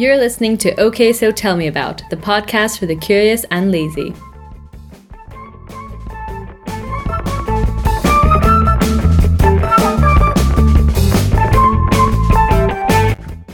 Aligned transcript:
You're 0.00 0.16
listening 0.16 0.56
to 0.56 0.74
OK 0.80 1.12
So 1.12 1.30
Tell 1.30 1.58
Me 1.58 1.66
About, 1.66 2.02
the 2.08 2.16
podcast 2.16 2.78
for 2.78 2.86
the 2.86 2.96
curious 2.96 3.44
and 3.50 3.70
lazy. 3.70 4.14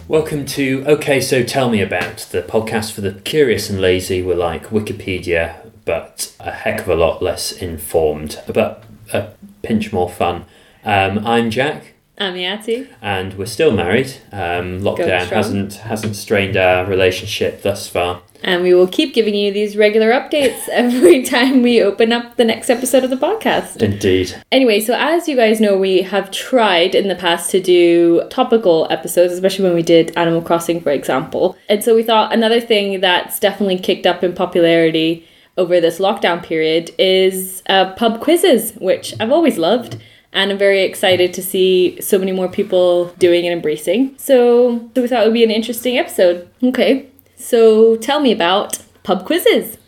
Welcome 0.06 0.46
to 0.46 0.84
OK 0.86 1.20
So 1.20 1.42
Tell 1.42 1.68
Me 1.68 1.80
About, 1.80 2.18
the 2.30 2.42
podcast 2.42 2.92
for 2.92 3.00
the 3.00 3.14
curious 3.22 3.68
and 3.68 3.80
lazy. 3.80 4.22
We're 4.22 4.36
like 4.36 4.66
Wikipedia, 4.66 5.68
but 5.84 6.32
a 6.38 6.52
heck 6.52 6.78
of 6.78 6.88
a 6.88 6.94
lot 6.94 7.20
less 7.20 7.50
informed, 7.50 8.40
but 8.46 8.84
a 9.12 9.30
pinch 9.62 9.92
more 9.92 10.08
fun. 10.08 10.44
Um, 10.84 11.26
I'm 11.26 11.50
Jack, 11.50 11.95
I'm 12.18 12.34
Yati. 12.34 12.88
and 13.02 13.34
we're 13.34 13.44
still 13.46 13.72
married. 13.72 14.10
Um, 14.32 14.80
lockdown 14.80 15.26
hasn't 15.26 15.74
hasn't 15.74 16.16
strained 16.16 16.56
our 16.56 16.86
relationship 16.86 17.62
thus 17.62 17.88
far. 17.88 18.22
And 18.42 18.62
we 18.62 18.72
will 18.74 18.86
keep 18.86 19.12
giving 19.12 19.34
you 19.34 19.52
these 19.52 19.76
regular 19.76 20.10
updates 20.12 20.68
every 20.72 21.22
time 21.24 21.62
we 21.62 21.82
open 21.82 22.12
up 22.12 22.36
the 22.36 22.44
next 22.44 22.70
episode 22.70 23.04
of 23.04 23.10
the 23.10 23.16
podcast. 23.16 23.82
Indeed. 23.82 24.34
Anyway, 24.50 24.80
so 24.80 24.94
as 24.94 25.28
you 25.28 25.36
guys 25.36 25.60
know, 25.60 25.76
we 25.76 26.02
have 26.02 26.30
tried 26.30 26.94
in 26.94 27.08
the 27.08 27.14
past 27.14 27.50
to 27.50 27.60
do 27.60 28.22
topical 28.30 28.86
episodes, 28.90 29.32
especially 29.32 29.64
when 29.64 29.74
we 29.74 29.82
did 29.82 30.16
Animal 30.16 30.42
Crossing, 30.42 30.80
for 30.80 30.90
example. 30.90 31.56
And 31.68 31.82
so 31.84 31.94
we 31.94 32.02
thought 32.02 32.32
another 32.32 32.60
thing 32.60 33.00
that's 33.00 33.38
definitely 33.38 33.78
kicked 33.78 34.06
up 34.06 34.22
in 34.24 34.32
popularity 34.34 35.26
over 35.58 35.80
this 35.80 35.98
lockdown 35.98 36.42
period 36.42 36.90
is 36.98 37.62
uh, 37.68 37.92
pub 37.94 38.20
quizzes, 38.20 38.72
which 38.74 39.14
I've 39.20 39.32
always 39.32 39.58
loved. 39.58 39.96
And 40.36 40.52
I'm 40.52 40.58
very 40.58 40.82
excited 40.82 41.32
to 41.32 41.42
see 41.42 41.98
so 42.02 42.18
many 42.18 42.30
more 42.30 42.46
people 42.46 43.06
doing 43.18 43.46
and 43.46 43.54
embracing. 43.54 44.14
So, 44.18 44.90
so 44.94 45.00
we 45.00 45.08
thought 45.08 45.22
it 45.22 45.26
would 45.26 45.32
be 45.32 45.42
an 45.42 45.50
interesting 45.50 45.96
episode. 45.96 46.46
Okay, 46.62 47.08
so 47.36 47.96
tell 47.96 48.20
me 48.20 48.32
about 48.32 48.78
pub 49.02 49.24
quizzes. 49.24 49.78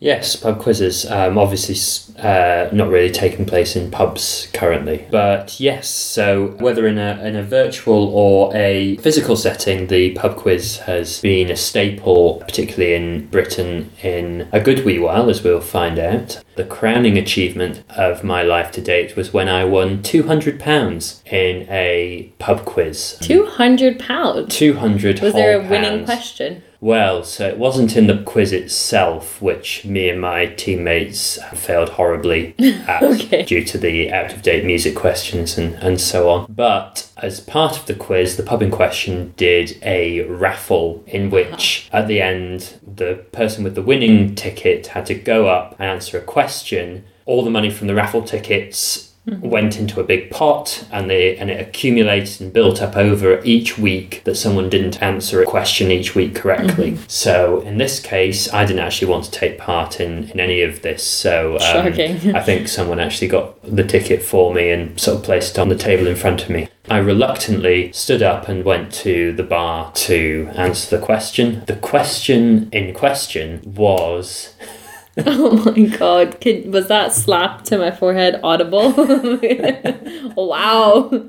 Yes, 0.00 0.34
pub 0.34 0.58
quizzes. 0.58 1.04
Um, 1.10 1.36
obviously, 1.36 1.76
uh, 2.18 2.70
not 2.72 2.88
really 2.88 3.10
taking 3.10 3.44
place 3.44 3.76
in 3.76 3.90
pubs 3.90 4.48
currently, 4.54 5.06
but 5.10 5.60
yes. 5.60 5.90
So 5.90 6.56
whether 6.58 6.86
in 6.86 6.96
a 6.96 7.22
in 7.22 7.36
a 7.36 7.42
virtual 7.42 8.08
or 8.08 8.50
a 8.56 8.96
physical 8.96 9.36
setting, 9.36 9.88
the 9.88 10.12
pub 10.12 10.36
quiz 10.36 10.78
has 10.78 11.20
been 11.20 11.50
a 11.50 11.56
staple, 11.56 12.42
particularly 12.46 12.94
in 12.94 13.26
Britain, 13.26 13.92
in 14.02 14.48
a 14.52 14.60
good 14.60 14.86
wee 14.86 14.98
while, 14.98 15.28
as 15.28 15.42
we'll 15.42 15.60
find 15.60 15.98
out. 15.98 16.42
The 16.56 16.64
crowning 16.64 17.18
achievement 17.18 17.84
of 17.90 18.24
my 18.24 18.42
life 18.42 18.72
to 18.72 18.80
date 18.80 19.16
was 19.16 19.34
when 19.34 19.50
I 19.50 19.64
won 19.64 20.02
two 20.02 20.22
hundred 20.22 20.58
pounds 20.58 21.22
in 21.26 21.66
a 21.68 22.32
pub 22.38 22.64
quiz. 22.64 23.18
Two 23.20 23.44
hundred 23.44 23.98
pounds. 23.98 24.56
Two 24.56 24.76
hundred. 24.76 25.20
Was 25.20 25.34
there 25.34 25.60
a 25.60 25.68
winning 25.68 26.06
question? 26.06 26.62
Well, 26.82 27.24
so 27.24 27.46
it 27.46 27.58
wasn't 27.58 27.94
in 27.96 28.06
the 28.06 28.22
quiz 28.22 28.52
itself, 28.52 29.40
which 29.42 29.84
me 29.84 30.08
and 30.08 30.20
my 30.20 30.46
teammates 30.46 31.38
failed 31.52 31.90
horribly 31.90 32.54
at 32.58 33.02
Okay. 33.02 33.42
due 33.42 33.64
to 33.64 33.76
the 33.76 34.10
out 34.10 34.32
of 34.32 34.40
date 34.42 34.64
music 34.64 34.96
questions 34.96 35.58
and, 35.58 35.74
and 35.74 36.00
so 36.00 36.30
on. 36.30 36.46
But 36.48 37.10
as 37.18 37.40
part 37.40 37.78
of 37.78 37.84
the 37.86 37.94
quiz, 37.94 38.36
the 38.36 38.42
pub 38.42 38.62
in 38.62 38.70
question 38.70 39.34
did 39.36 39.76
a 39.82 40.22
raffle 40.22 41.04
in 41.06 41.26
uh-huh. 41.26 41.34
which 41.36 41.88
at 41.92 42.08
the 42.08 42.22
end, 42.22 42.78
the 42.86 43.24
person 43.32 43.62
with 43.62 43.74
the 43.74 43.82
winning 43.82 44.34
ticket 44.34 44.88
had 44.88 45.04
to 45.06 45.14
go 45.14 45.48
up 45.48 45.76
and 45.78 45.82
answer 45.90 46.16
a 46.18 46.22
question. 46.22 47.04
All 47.26 47.44
the 47.44 47.50
money 47.50 47.70
from 47.70 47.86
the 47.88 47.94
raffle 47.94 48.22
tickets 48.22 49.09
went 49.26 49.78
into 49.78 50.00
a 50.00 50.04
big 50.04 50.30
pot 50.30 50.86
and 50.90 51.10
they 51.10 51.36
and 51.36 51.50
it 51.50 51.60
accumulated 51.60 52.40
and 52.40 52.52
built 52.52 52.80
up 52.80 52.96
over 52.96 53.40
each 53.44 53.78
week 53.78 54.22
that 54.24 54.34
someone 54.34 54.70
didn't 54.70 55.02
answer 55.02 55.42
a 55.42 55.46
question 55.46 55.90
each 55.90 56.14
week 56.14 56.34
correctly. 56.34 56.96
So 57.06 57.60
in 57.60 57.78
this 57.78 58.00
case, 58.00 58.52
I 58.52 58.64
didn't 58.64 58.80
actually 58.80 59.10
want 59.10 59.24
to 59.24 59.30
take 59.30 59.58
part 59.58 60.00
in, 60.00 60.30
in 60.30 60.40
any 60.40 60.62
of 60.62 60.82
this. 60.82 61.04
So 61.04 61.58
um, 61.58 61.86
I 62.34 62.42
think 62.42 62.68
someone 62.68 62.98
actually 62.98 63.28
got 63.28 63.62
the 63.62 63.84
ticket 63.84 64.22
for 64.22 64.54
me 64.54 64.70
and 64.70 64.98
sort 64.98 65.18
of 65.18 65.24
placed 65.24 65.52
it 65.52 65.60
on 65.60 65.68
the 65.68 65.76
table 65.76 66.06
in 66.06 66.16
front 66.16 66.42
of 66.42 66.50
me. 66.50 66.68
I 66.88 66.98
reluctantly 66.98 67.92
stood 67.92 68.22
up 68.22 68.48
and 68.48 68.64
went 68.64 68.92
to 68.94 69.32
the 69.32 69.42
bar 69.42 69.92
to 69.92 70.50
answer 70.54 70.96
the 70.96 71.04
question. 71.04 71.62
The 71.66 71.76
question 71.76 72.68
in 72.72 72.94
question 72.94 73.60
was 73.64 74.54
Oh 75.26 75.72
my 75.76 75.96
god, 75.96 76.44
was 76.66 76.88
that 76.88 77.12
slap 77.12 77.64
to 77.64 77.78
my 77.78 77.90
forehead 77.90 78.40
audible? 78.42 78.94
Oh, 80.36 80.46
wow. 80.46 81.28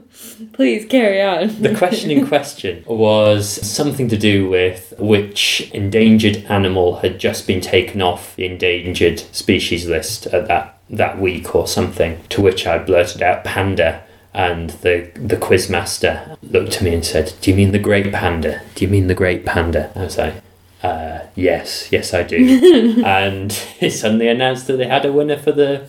Please 0.53 0.85
carry 0.85 1.21
on. 1.21 1.61
The 1.61 1.75
question 1.75 2.11
in 2.11 2.27
question 2.27 2.83
was 2.85 3.47
something 3.47 4.07
to 4.09 4.17
do 4.17 4.49
with 4.49 4.93
which 4.99 5.69
endangered 5.73 6.37
animal 6.49 6.97
had 6.97 7.19
just 7.19 7.47
been 7.47 7.61
taken 7.61 8.01
off 8.01 8.35
the 8.35 8.45
endangered 8.45 9.19
species 9.33 9.87
list 9.87 10.27
at 10.27 10.47
that, 10.47 10.77
that 10.89 11.19
week 11.19 11.55
or 11.55 11.67
something. 11.67 12.21
To 12.29 12.41
which 12.41 12.67
I 12.67 12.77
blurted 12.77 13.21
out 13.21 13.43
panda, 13.43 14.03
and 14.33 14.69
the 14.81 15.11
the 15.15 15.37
quizmaster 15.37 16.37
looked 16.43 16.77
at 16.77 16.83
me 16.83 16.93
and 16.93 17.05
said, 17.05 17.33
"Do 17.41 17.51
you 17.51 17.57
mean 17.57 17.71
the 17.71 17.79
great 17.79 18.11
panda? 18.13 18.61
Do 18.75 18.85
you 18.85 18.91
mean 18.91 19.07
the 19.07 19.15
great 19.15 19.45
panda?" 19.45 19.91
I 19.95 20.03
was 20.03 20.17
like. 20.17 20.35
Uh, 20.83 21.27
yes, 21.35 21.91
yes, 21.91 22.13
I 22.13 22.23
do. 22.23 23.03
and 23.05 23.51
he 23.79 23.89
suddenly 23.89 24.27
announced 24.27 24.67
that 24.67 24.77
they 24.77 24.87
had 24.87 25.05
a 25.05 25.11
winner 25.11 25.37
for 25.37 25.51
the 25.51 25.87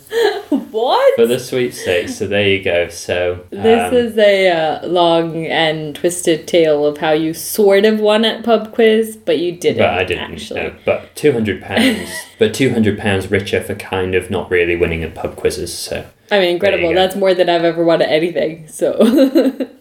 What? 0.71 1.17
for 1.17 1.27
the 1.27 1.39
sweepstakes. 1.39 2.17
So 2.17 2.27
there 2.27 2.47
you 2.47 2.63
go. 2.63 2.89
So 2.89 3.47
This 3.51 3.91
um, 3.91 3.95
is 3.97 4.19
a 4.19 4.51
uh, 4.51 4.87
long 4.87 5.47
and 5.47 5.95
twisted 5.97 6.47
tale 6.47 6.85
of 6.87 6.99
how 6.99 7.13
you 7.13 7.33
sort 7.33 7.85
of 7.87 8.01
won 8.01 8.25
at 8.25 8.45
pub 8.45 8.73
quiz, 8.73 9.17
but 9.17 9.39
you 9.39 9.53
didn't. 9.53 9.79
But 9.79 9.91
I 9.91 10.05
didn't. 10.05 10.33
actually. 10.33 10.63
No. 10.63 10.75
But 10.85 11.15
two 11.17 11.33
hundred 11.33 11.63
pounds. 11.63 12.11
but 12.39 12.53
two 12.53 12.71
hundred 12.71 12.99
pounds 12.99 13.31
richer 13.31 13.63
for 13.63 13.75
kind 13.75 14.15
of 14.15 14.31
not 14.31 14.51
really 14.51 14.77
winning 14.77 15.03
at 15.03 15.15
pub 15.15 15.37
quizzes. 15.37 15.77
So 15.77 16.07
I 16.31 16.39
mean, 16.39 16.55
incredible. 16.55 16.93
That's 16.95 17.17
more 17.17 17.35
than 17.35 17.49
I've 17.49 17.65
ever 17.65 17.83
won 17.85 18.03
at 18.03 18.11
anything. 18.11 18.69
So 18.69 18.93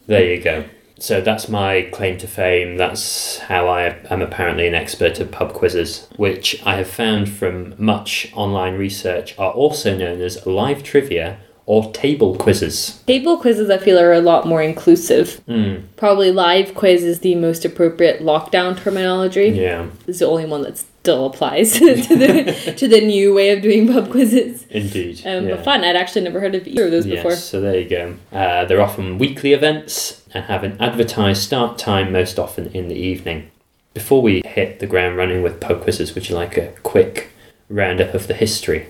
there 0.07 0.35
you 0.35 0.41
go. 0.41 0.65
So 1.01 1.19
that's 1.19 1.49
my 1.49 1.81
claim 1.91 2.19
to 2.19 2.27
fame. 2.27 2.77
That's 2.77 3.39
how 3.39 3.67
I 3.67 3.95
am 4.11 4.21
apparently 4.21 4.67
an 4.67 4.75
expert 4.75 5.19
at 5.19 5.31
pub 5.31 5.51
quizzes, 5.53 6.07
which 6.15 6.61
I 6.63 6.75
have 6.75 6.87
found 6.89 7.27
from 7.27 7.73
much 7.77 8.31
online 8.35 8.75
research 8.77 9.37
are 9.39 9.51
also 9.51 9.97
known 9.97 10.21
as 10.21 10.45
live 10.45 10.83
trivia 10.83 11.39
or 11.65 11.91
table 11.93 12.35
quizzes. 12.35 13.01
table 13.07 13.37
quizzes, 13.37 13.69
I 13.69 13.77
feel, 13.77 13.97
are 13.99 14.13
a 14.13 14.19
lot 14.19 14.45
more 14.47 14.61
inclusive. 14.61 15.41
Mm, 15.47 15.83
Probably 15.95 16.31
live 16.31 16.75
quiz 16.75 17.03
is 17.03 17.19
the 17.21 17.35
most 17.35 17.65
appropriate 17.65 18.21
lockdown 18.21 18.77
terminology. 18.77 19.49
yeah, 19.49 19.87
It's 20.07 20.19
the 20.19 20.27
only 20.27 20.45
one 20.45 20.61
that 20.63 20.83
still 21.01 21.25
applies 21.25 21.73
to 21.79 21.95
the 21.95 22.73
to 22.77 22.87
the 22.87 23.01
new 23.01 23.33
way 23.33 23.49
of 23.51 23.61
doing 23.63 23.87
pub 23.87 24.11
quizzes. 24.11 24.65
indeed. 24.69 25.21
Um, 25.25 25.47
yeah. 25.47 25.55
But 25.55 25.65
fun. 25.65 25.83
I'd 25.83 25.95
actually 25.95 26.21
never 26.21 26.39
heard 26.39 26.53
of 26.53 26.67
either 26.67 26.85
of 26.85 26.91
those 26.91 27.07
Yes, 27.07 27.17
before. 27.23 27.35
so 27.35 27.59
there 27.59 27.79
you 27.79 27.89
go. 27.89 28.15
Uh, 28.31 28.65
they're 28.65 28.81
often 28.81 29.17
weekly 29.17 29.53
events 29.53 30.21
and 30.33 30.45
have 30.45 30.63
an 30.63 30.77
advertised 30.79 31.41
start 31.41 31.77
time 31.79 32.11
most 32.11 32.37
often 32.37 32.67
in 32.67 32.87
the 32.87 32.95
evening. 32.95 33.49
Before 33.95 34.21
we 34.21 34.41
hit 34.45 34.79
the 34.79 34.85
ground 34.87 35.17
running 35.17 35.41
with 35.41 35.59
pub 35.59 35.81
quizzes, 35.81 36.13
would 36.13 36.29
you 36.29 36.35
like 36.35 36.55
a 36.55 36.67
quick 36.83 37.31
roundup 37.67 38.13
of 38.13 38.27
the 38.27 38.33
history? 38.35 38.87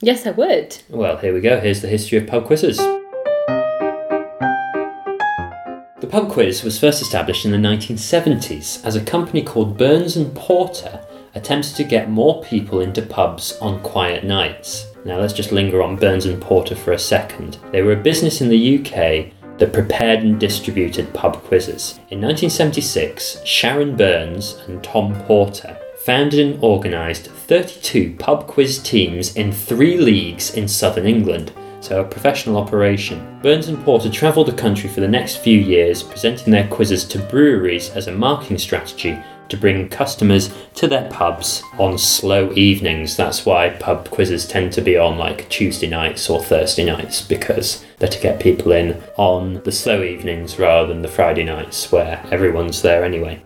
Yes, 0.00 0.26
I 0.26 0.30
would. 0.30 0.78
Well, 0.88 1.16
here 1.18 1.34
we 1.34 1.40
go. 1.40 1.58
Here's 1.60 1.82
the 1.82 1.88
history 1.88 2.18
of 2.18 2.28
pub 2.28 2.46
quizzes. 2.46 2.78
The 6.00 6.06
pub 6.08 6.30
quiz 6.30 6.62
was 6.62 6.78
first 6.78 7.02
established 7.02 7.44
in 7.44 7.50
the 7.50 7.58
1970s 7.58 8.84
as 8.84 8.94
a 8.94 9.04
company 9.04 9.42
called 9.42 9.76
Burns 9.76 10.16
and 10.16 10.32
Porter 10.36 11.04
attempted 11.38 11.76
to 11.76 11.84
get 11.84 12.10
more 12.10 12.42
people 12.42 12.80
into 12.80 13.00
pubs 13.00 13.56
on 13.60 13.80
quiet 13.80 14.24
nights. 14.24 14.86
Now 15.04 15.18
let's 15.18 15.32
just 15.32 15.52
linger 15.52 15.82
on 15.82 15.96
Burns 15.96 16.26
and 16.26 16.42
Porter 16.42 16.74
for 16.74 16.92
a 16.92 16.98
second. 16.98 17.58
They 17.70 17.82
were 17.82 17.92
a 17.92 18.02
business 18.02 18.40
in 18.40 18.48
the 18.48 18.78
UK 18.78 19.32
that 19.58 19.72
prepared 19.72 20.24
and 20.24 20.38
distributed 20.38 21.14
pub 21.14 21.42
quizzes. 21.44 21.92
In 22.10 22.20
1976, 22.20 23.44
Sharon 23.44 23.96
Burns 23.96 24.60
and 24.66 24.82
Tom 24.82 25.14
Porter 25.24 25.78
founded 26.04 26.40
and 26.40 26.62
organised 26.62 27.28
32 27.28 28.16
pub 28.18 28.46
quiz 28.46 28.78
teams 28.78 29.34
in 29.36 29.52
three 29.52 29.96
leagues 29.96 30.54
in 30.54 30.66
southern 30.66 31.06
England, 31.06 31.52
so 31.80 32.00
a 32.00 32.04
professional 32.04 32.56
operation. 32.56 33.38
Burns 33.42 33.68
and 33.68 33.82
Porter 33.84 34.10
travelled 34.10 34.48
the 34.48 34.52
country 34.52 34.88
for 34.88 35.00
the 35.00 35.08
next 35.08 35.36
few 35.36 35.58
years, 35.58 36.02
presenting 36.02 36.52
their 36.52 36.68
quizzes 36.68 37.04
to 37.04 37.18
breweries 37.18 37.90
as 37.90 38.08
a 38.08 38.12
marketing 38.12 38.58
strategy 38.58 39.16
to 39.48 39.56
bring 39.56 39.88
customers 39.88 40.54
to 40.74 40.86
their 40.86 41.08
pubs 41.10 41.62
on 41.78 41.98
slow 41.98 42.52
evenings. 42.52 43.16
That's 43.16 43.46
why 43.46 43.70
pub 43.70 44.10
quizzes 44.10 44.46
tend 44.46 44.72
to 44.74 44.80
be 44.80 44.96
on 44.96 45.18
like 45.18 45.48
Tuesday 45.48 45.88
nights 45.88 46.28
or 46.28 46.42
Thursday 46.42 46.84
nights 46.84 47.22
because 47.22 47.84
they're 47.98 48.08
to 48.08 48.20
get 48.20 48.40
people 48.40 48.72
in 48.72 49.02
on 49.16 49.62
the 49.64 49.72
slow 49.72 50.02
evenings 50.02 50.58
rather 50.58 50.88
than 50.88 51.02
the 51.02 51.08
Friday 51.08 51.44
nights 51.44 51.90
where 51.90 52.24
everyone's 52.30 52.82
there 52.82 53.04
anyway. 53.04 53.42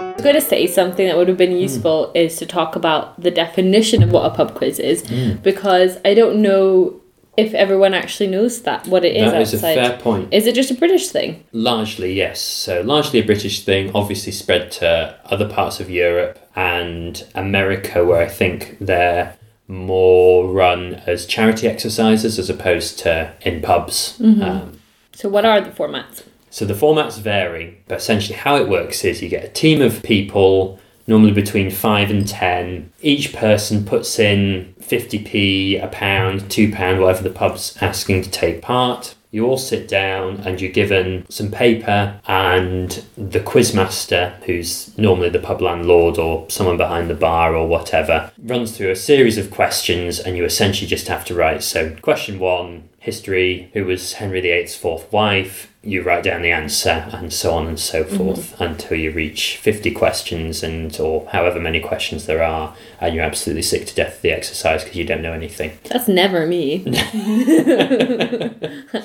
I 0.08 0.14
was 0.14 0.22
going 0.22 0.36
to 0.36 0.42
say 0.42 0.68
something 0.68 1.08
that 1.08 1.16
would 1.16 1.30
have 1.30 1.38
been 1.38 1.52
hmm. 1.52 1.58
useful 1.58 2.12
is 2.16 2.36
to 2.38 2.46
talk 2.46 2.76
about 2.76 3.18
the 3.22 3.32
definition 3.32 4.04
of 4.04 4.12
what 4.12 4.30
a 4.30 4.36
pub 4.36 4.56
quiz 4.56 4.78
is 4.78 5.08
hmm. 5.08 5.36
because 5.38 6.00
I 6.04 6.14
don't 6.14 6.42
know 6.42 7.00
if 7.38 7.54
everyone 7.54 7.94
actually 7.94 8.28
knows 8.28 8.64
that 8.64 8.88
what 8.88 9.06
it 9.06 9.16
is 9.16 9.32
That 9.32 9.42
is 9.42 9.54
a 9.54 9.58
outside. 9.58 9.76
fair 9.76 10.00
point. 10.00 10.34
Is 10.34 10.48
it 10.48 10.56
just 10.56 10.72
a 10.72 10.74
British 10.74 11.10
thing? 11.10 11.44
Largely, 11.54 12.14
yes. 12.14 12.42
So, 12.42 12.82
largely 12.82 13.20
a 13.20 13.24
British 13.24 13.64
thing, 13.64 13.92
obviously 13.94 14.32
spread 14.32 14.72
to 14.74 15.16
other 15.26 15.48
parts 15.48 15.80
of 15.80 15.90
Europe 15.90 16.40
and 16.56 17.24
America, 17.36 18.04
where 18.04 18.22
I 18.22 18.28
think 18.28 18.78
they're 18.82 19.36
more 19.68 20.48
run 20.52 20.96
as 21.06 21.26
charity 21.26 21.68
exercises 21.68 22.40
as 22.40 22.50
opposed 22.50 22.98
to 23.00 23.34
in 23.42 23.62
pubs. 23.62 24.18
Um, 24.20 24.80
So 25.14 25.30
what 25.30 25.46
are 25.46 25.62
the 25.62 25.70
formats? 25.72 26.24
so, 26.50 26.66
the 26.66 26.74
formats 26.74 27.20
vary, 27.20 27.78
but 27.88 27.98
essentially, 28.00 28.38
how 28.38 28.56
it 28.58 28.68
works 28.68 29.04
is 29.06 29.22
you 29.22 29.30
get 29.30 29.44
a 29.44 29.50
team 29.50 29.82
of 29.82 30.02
people, 30.02 30.80
normally 31.08 31.32
between 31.32 31.72
five 31.72 32.12
and 32.12 32.28
ten. 32.28 32.92
Each 33.02 33.34
person 33.34 33.86
puts 33.86 34.20
in 34.20 34.76
50p, 34.82 35.84
a 35.84 35.88
pound, 35.88 36.42
£2, 36.44 37.00
whatever 37.00 37.24
the 37.24 37.34
pub's 37.34 37.78
asking 37.82 38.22
to 38.24 38.30
take 38.30 38.62
part. 38.62 39.16
You 39.30 39.46
all 39.46 39.58
sit 39.58 39.90
down 39.90 40.38
and 40.46 40.62
you're 40.62 40.72
given 40.72 41.26
some 41.30 41.52
paper, 41.52 42.20
and 42.28 43.04
the 43.18 43.42
quizmaster, 43.42 44.42
who's 44.44 44.98
normally 44.98 45.30
the 45.30 45.40
pub 45.40 45.62
landlord 45.62 46.18
or 46.18 46.50
someone 46.50 46.78
behind 46.78 47.10
the 47.10 47.14
bar 47.14 47.54
or 47.54 47.68
whatever, 47.68 48.32
runs 48.42 48.76
through 48.76 48.92
a 48.92 48.96
series 48.96 49.38
of 49.38 49.52
questions, 49.52 50.20
and 50.20 50.38
you 50.38 50.46
essentially 50.46 50.88
just 50.88 51.10
have 51.10 51.26
to 51.26 51.36
write. 51.36 51.62
So, 51.64 51.96
question 52.02 52.40
one 52.40 52.88
history 53.08 53.72
who 53.74 53.86
was 53.86 54.14
Henry 54.14 54.42
VIII's 54.42 54.76
fourth 54.76 55.12
wife? 55.14 55.74
You 55.82 56.04
write 56.04 56.24
down 56.26 56.42
the 56.42 56.52
answer, 56.52 57.08
and 57.14 57.32
so 57.32 57.54
on 57.54 57.66
and 57.66 57.80
so 57.80 58.04
mm-hmm. 58.04 58.18
forth 58.18 58.60
until 58.60 58.98
you 58.98 59.12
reach 59.12 59.56
50 59.56 59.92
questions 59.92 60.62
and 60.62 61.00
or 61.00 61.26
however 61.30 61.62
many 61.62 61.80
questions 61.80 62.26
there 62.26 62.44
are, 62.44 62.76
and 63.00 63.16
you're 63.16 63.24
absolutely 63.24 63.62
sick 63.62 63.88
to 63.88 63.96
death 63.96 64.18
of 64.18 64.22
the 64.22 64.32
exercise 64.32 64.84
because 64.84 64.98
you 64.98 65.06
don't 65.06 65.22
know 65.22 65.32
anything. 65.32 65.80
That's 65.86 66.10
never 66.10 66.46
me. 66.46 66.84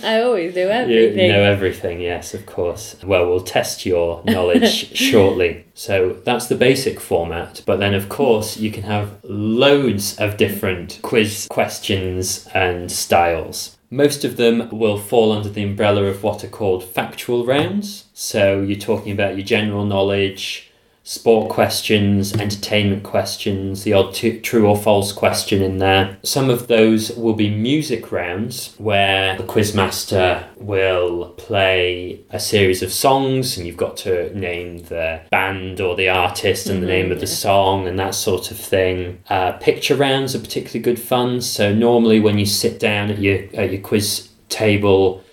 I 0.02 0.20
always 0.22 0.54
do 0.54 0.60
You 0.62 0.68
everything. 0.68 1.30
know 1.30 1.42
everything, 1.44 2.00
yes, 2.00 2.34
of 2.34 2.44
course. 2.46 2.96
Well, 3.04 3.28
we'll 3.28 3.44
test 3.44 3.86
your 3.86 4.24
knowledge 4.24 4.96
shortly. 4.96 5.64
So 5.74 6.14
that's 6.24 6.48
the 6.48 6.56
basic 6.56 6.98
format. 6.98 7.62
But 7.64 7.78
then, 7.78 7.94
of 7.94 8.08
course, 8.08 8.56
you 8.56 8.72
can 8.72 8.82
have 8.82 9.20
loads 9.22 10.18
of 10.18 10.36
different 10.36 10.98
quiz 11.02 11.46
questions 11.48 12.48
and 12.52 12.90
styles. 12.90 13.78
Most 13.92 14.24
of 14.24 14.38
them 14.38 14.70
will 14.70 14.96
fall 14.96 15.32
under 15.32 15.50
the 15.50 15.62
umbrella 15.62 16.04
of 16.04 16.22
what 16.22 16.42
are 16.42 16.48
called 16.48 16.82
factual 16.82 17.44
rounds. 17.44 18.06
So 18.14 18.62
you're 18.62 18.78
talking 18.78 19.12
about 19.12 19.36
your 19.36 19.44
general 19.44 19.84
knowledge, 19.84 20.71
sport 21.04 21.50
questions, 21.50 22.32
entertainment 22.34 23.02
questions, 23.02 23.82
the 23.82 23.92
odd 23.92 24.14
t- 24.14 24.40
true 24.40 24.66
or 24.66 24.76
false 24.76 25.12
question 25.12 25.62
in 25.62 25.78
there. 25.78 26.16
Some 26.22 26.48
of 26.48 26.68
those 26.68 27.10
will 27.16 27.34
be 27.34 27.50
music 27.50 28.12
rounds 28.12 28.74
where 28.78 29.36
the 29.36 29.42
quizmaster 29.42 30.44
will 30.56 31.30
play 31.30 32.20
a 32.30 32.38
series 32.38 32.82
of 32.82 32.92
songs 32.92 33.56
and 33.56 33.66
you've 33.66 33.76
got 33.76 33.96
to 33.98 34.36
name 34.38 34.78
the 34.84 35.20
band 35.30 35.80
or 35.80 35.96
the 35.96 36.08
artist 36.08 36.68
and 36.68 36.82
the 36.82 36.86
name 36.86 37.10
of 37.10 37.20
the 37.20 37.26
song 37.26 37.88
and 37.88 37.98
that 37.98 38.14
sort 38.14 38.50
of 38.50 38.56
thing. 38.56 39.22
Uh, 39.28 39.52
picture 39.52 39.96
rounds 39.96 40.34
are 40.34 40.40
particularly 40.40 40.80
good 40.80 41.00
fun. 41.00 41.40
So 41.40 41.74
normally 41.74 42.20
when 42.20 42.38
you 42.38 42.46
sit 42.46 42.78
down 42.78 43.10
at 43.10 43.18
your 43.18 43.38
at 43.54 43.72
your 43.72 43.80
quiz 43.80 44.28
table 44.48 45.24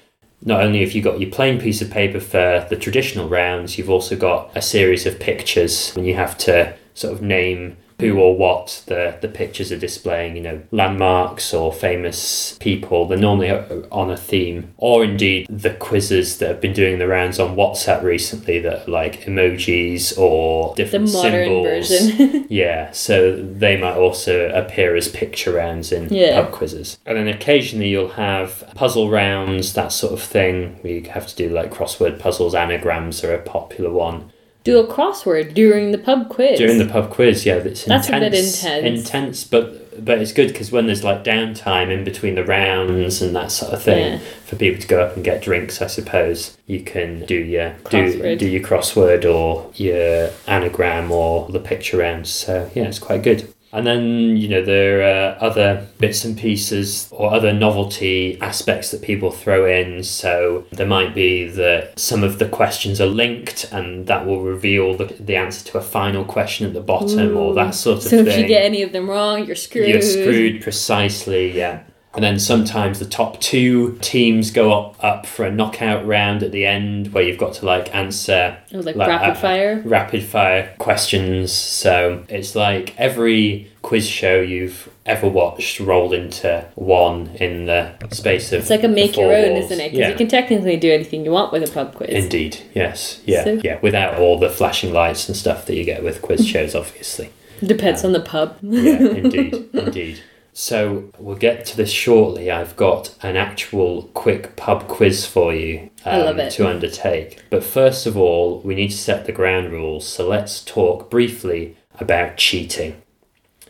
not 0.42 0.62
only 0.62 0.80
have 0.80 0.94
you 0.94 1.02
got 1.02 1.20
your 1.20 1.30
plain 1.30 1.60
piece 1.60 1.82
of 1.82 1.92
paper 1.92 2.20
for 2.20 2.66
the 2.70 2.76
traditional 2.76 3.28
rounds, 3.28 3.78
you've 3.78 3.90
also 3.90 4.16
got 4.16 4.52
a 4.56 4.62
series 4.62 5.06
of 5.06 5.20
pictures 5.20 5.96
and 5.96 6.06
you 6.06 6.16
have 6.16 6.38
to 6.40 6.74
sort 6.94 7.14
of 7.14 7.22
name 7.22 7.78
who 8.00 8.18
or 8.20 8.36
what 8.38 8.84
the, 8.88 9.18
the 9.22 9.28
pictures 9.28 9.72
are 9.72 9.78
displaying, 9.78 10.36
you 10.36 10.42
know, 10.42 10.62
landmarks 10.72 11.54
or 11.54 11.72
famous 11.74 12.58
people. 12.60 13.06
They're 13.08 13.18
normally 13.18 13.50
uh, 13.50 13.64
on 13.92 14.10
a 14.10 14.18
theme. 14.18 14.74
Or 14.78 15.04
indeed 15.04 15.48
the 15.50 15.74
quizzes 15.74 16.38
that 16.40 16.48
have 16.50 16.62
been 16.62 16.74
doing 16.74 17.00
the 17.00 17.08
rounds 17.08 17.40
on 17.40 17.56
WhatsApp 17.56 18.02
recently 18.04 18.60
that 18.60 18.88
are 18.88 18.92
like 18.92 19.22
emojis 19.26 20.18
or 20.18 20.74
different 20.76 21.08
The 21.08 21.14
modern 21.14 21.46
symbols. 21.46 21.68
version. 21.90 22.46
Yeah, 22.50 22.92
so 22.92 23.36
they 23.36 23.78
might 23.78 23.96
also 23.96 24.50
appear 24.50 24.96
as 24.96 25.08
picture 25.08 25.52
rounds 25.54 25.92
in 25.92 26.08
Yeah. 26.12 26.42
pub 26.42 26.52
quizzes. 26.52 26.98
And 27.06 27.18
then 27.18 27.28
occasionally 27.28 27.90
you'll 27.90 28.10
have 28.10 28.64
puzzle 28.76 29.10
rounds, 29.10 29.74
that 29.74 29.92
sort 29.92 30.14
of 30.14 30.22
thing. 30.22 30.78
where 30.82 30.94
you 30.94 31.04
have 31.10 31.28
to 31.28 31.36
do 31.36 31.50
like 31.50 31.72
crossword 31.72 32.18
puzzles, 32.20 32.56
anagrams 32.56 33.24
are 33.24 33.34
a 33.36 33.42
popular 33.42 33.92
one. 33.92 34.32
Do 34.70 34.80
a 34.80 34.88
crossword 34.88 35.54
during 35.54 35.92
the 35.92 35.98
pub 35.98 36.30
quiz. 36.30 36.58
During 36.60 36.78
the 36.78 36.86
pub 36.86 37.10
quiz, 37.10 37.46
yeah, 37.46 37.56
it's 37.56 37.86
That's 37.86 38.10
a 38.10 38.14
bit 38.14 38.34
intense. 38.34 38.64
intense. 38.64 39.00
Intense, 39.08 39.44
but 39.44 40.06
but 40.06 40.20
it's 40.20 40.32
good 40.32 40.48
because 40.48 40.72
when 40.72 40.86
there's 40.86 41.04
like 41.04 41.24
downtime 41.26 41.92
in 41.92 42.04
between 42.06 42.36
the 42.36 42.46
rounds 42.46 43.22
and 43.22 43.36
that 43.36 43.52
sort 43.52 43.74
of 43.74 43.84
thing, 43.84 44.14
Yeah. 44.14 44.20
for 44.46 44.56
people 44.56 44.80
to 44.82 44.88
go 44.88 45.02
up 45.04 45.16
and 45.16 45.26
get 45.26 45.42
drinks, 45.42 45.82
I 45.82 45.88
suppose 45.88 46.58
you 46.68 46.82
can 46.82 47.26
do 47.26 47.36
your 47.36 47.76
do, 47.90 48.36
do 48.38 48.48
your 48.48 48.62
crossword 48.64 49.26
or 49.26 49.70
your 49.76 50.30
anagram 50.48 51.12
or 51.12 51.50
the 51.50 51.60
picture 51.60 51.98
rounds. 51.98 52.30
So 52.30 52.70
yeah, 52.74 52.84
it's 52.84 53.00
quite 53.00 53.24
good. 53.24 53.54
And 53.72 53.86
then 53.86 54.36
you 54.36 54.48
know 54.48 54.64
there 54.64 55.02
are 55.04 55.38
other 55.40 55.88
bits 56.00 56.26
and 56.26 56.38
pieces 56.38 57.08
or 57.12 57.32
other 57.32 57.54
novelty 57.54 58.40
aspects 58.42 58.90
that 58.92 59.02
people 59.02 59.32
throw 59.32 59.66
in. 59.66 60.04
So 60.04 60.66
there 60.72 60.88
might 60.88 61.14
be 61.14 61.46
that 61.46 62.00
some 62.00 62.24
of 62.24 62.40
the 62.40 62.48
questions 62.48 63.00
are 63.00 63.06
linked, 63.06 63.72
and 63.72 64.08
that 64.08 64.26
will 64.26 64.42
reveal 64.42 64.96
the, 64.98 65.06
the 65.06 65.36
answer 65.36 65.64
to 65.72 65.78
a 65.78 65.82
final 65.82 66.26
question 66.26 66.66
at 66.66 66.74
the 66.74 66.82
bottom, 66.82 67.38
or 67.38 67.54
that 67.54 67.76
sort 67.76 67.98
of 67.98 68.04
so 68.04 68.10
thing. 68.10 68.26
So 68.26 68.32
if 68.32 68.40
you 68.40 68.48
get 68.48 68.64
any 68.64 68.82
of 68.82 68.92
them 68.92 69.10
wrong, 69.10 69.46
you're 69.46 69.56
screwed. 69.56 69.90
You're 69.90 70.02
screwed 70.02 70.64
precisely, 70.64 71.56
yeah. 71.56 71.84
And 72.16 72.24
then 72.24 72.40
sometimes 72.40 72.98
the 72.98 73.06
top 73.06 73.40
two 73.40 73.98
teams 74.02 74.50
go 74.50 74.74
up, 74.74 75.04
up 75.04 75.26
for 75.28 75.46
a 75.46 75.52
knockout 75.52 76.06
round 76.08 76.42
at 76.42 76.52
the 76.52 76.66
end 76.66 77.14
where 77.14 77.24
you've 77.24 77.38
got 77.38 77.54
to 77.56 77.66
like 77.68 77.94
answer 77.96 78.58
Oh, 78.74 78.80
like, 78.80 78.96
like, 78.96 79.08
rapid 79.08 79.30
uh, 79.30 79.36
fire. 79.36 79.82
rapid 79.86 80.24
fire 80.24 80.74
questions. 80.80 81.52
So 81.54 82.26
it's 82.28 82.56
like 82.56 83.00
every 83.00 83.72
quiz 83.84 84.08
show 84.10 84.42
you've 84.42 84.90
ever 85.06 85.28
watched 85.30 85.80
rolled 85.80 86.14
into 86.14 86.66
one 86.76 87.28
in 87.36 87.66
the 87.68 87.94
space 88.12 88.52
of 88.54 88.62
It's 88.62 88.70
like 88.72 88.84
a 88.84 88.88
make 88.88 89.16
your 89.16 89.32
own, 89.34 89.54
walls. 89.54 89.66
isn't 89.66 89.80
it? 89.80 89.92
Because 89.92 90.00
Yeah. 90.00 90.10
you 90.10 90.16
can 90.16 90.28
technically 90.28 90.78
do 90.78 90.92
anything 90.92 91.24
you 91.24 91.32
want 91.32 91.52
with 91.52 91.64
a 91.70 91.72
pub 91.72 91.94
quiz. 91.94 92.10
Indeed, 92.10 92.58
yes, 92.74 93.22
yeah, 93.26 93.44
So- 93.44 93.62
yeah. 93.64 93.78
Without 93.84 94.16
all 94.20 94.40
the 94.40 94.50
flashing 94.50 94.92
lights 94.94 95.28
and 95.30 95.38
stuff 95.38 95.68
that 95.68 95.76
you 95.76 95.84
get 95.84 96.04
with 96.04 96.24
quiz 96.24 96.46
shows, 96.54 96.74
obviously. 96.74 97.30
Depends 97.64 98.04
on 98.04 98.14
the 98.14 98.20
pub. 98.20 98.58
yeah, 98.64 98.98
indeed, 98.98 99.54
indeed. 99.74 100.22
So 100.54 101.12
we'll 101.18 101.38
get 101.38 101.66
to 101.68 101.78
this 101.78 101.92
shortly. 101.92 102.52
I've 102.52 102.76
got 102.76 103.16
an 103.24 103.38
actual 103.38 104.04
quick 104.14 104.56
pub 104.56 104.88
quiz 104.88 105.26
for 105.26 105.54
you 105.54 105.90
um, 106.06 106.14
I 106.14 106.18
love 106.18 106.40
it. 106.40 106.52
to 106.54 106.68
undertake. 106.68 107.44
But 107.50 107.64
first 107.64 108.06
of 108.06 108.18
all, 108.18 108.60
we 108.62 108.76
need 108.76 108.90
to 108.92 108.98
set 108.98 109.26
the 109.26 109.32
ground 109.32 109.72
rules. 109.72 110.08
So 110.08 110.28
let's 110.28 110.64
talk 110.64 111.10
briefly 111.10 111.78
about 112.00 112.38
cheating. 112.38 113.02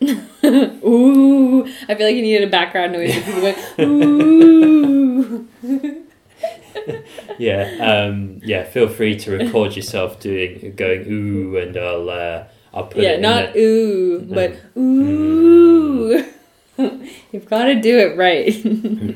Ooh, 0.04 1.66
I 1.90 1.96
feel 1.96 2.08
like 2.08 2.16
you 2.16 2.22
needed 2.22 2.48
a 2.48 2.52
background 2.52 2.94
noise 2.94 3.18
of 3.18 3.26
people 3.26 3.42
going, 3.42 3.56
ooh. 3.82 5.48
Yeah, 7.38 8.06
um, 8.08 8.40
yeah. 8.44 8.64
Feel 8.64 8.88
free 8.88 9.18
to 9.20 9.32
record 9.32 9.76
yourself 9.76 10.20
doing 10.20 10.74
going 10.76 11.06
ooh, 11.12 11.58
and 11.58 11.76
I'll 11.78 12.10
uh, 12.10 12.44
I'll 12.74 12.86
put 12.88 13.02
yeah, 13.04 13.12
it 13.12 13.16
in 13.16 13.22
not 13.22 13.54
the, 13.54 13.60
ooh, 13.60 14.26
No. 14.28 14.36
but 14.36 14.80
ooh. 14.82 16.26
You've 17.32 17.50
got 17.50 17.66
to 17.66 17.80
do 17.80 17.98
it 17.98 18.18
right. 18.18 18.66
no, 18.66 19.16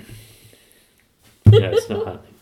it's 1.45 1.89
not 1.89 2.05
happening. 2.05 2.33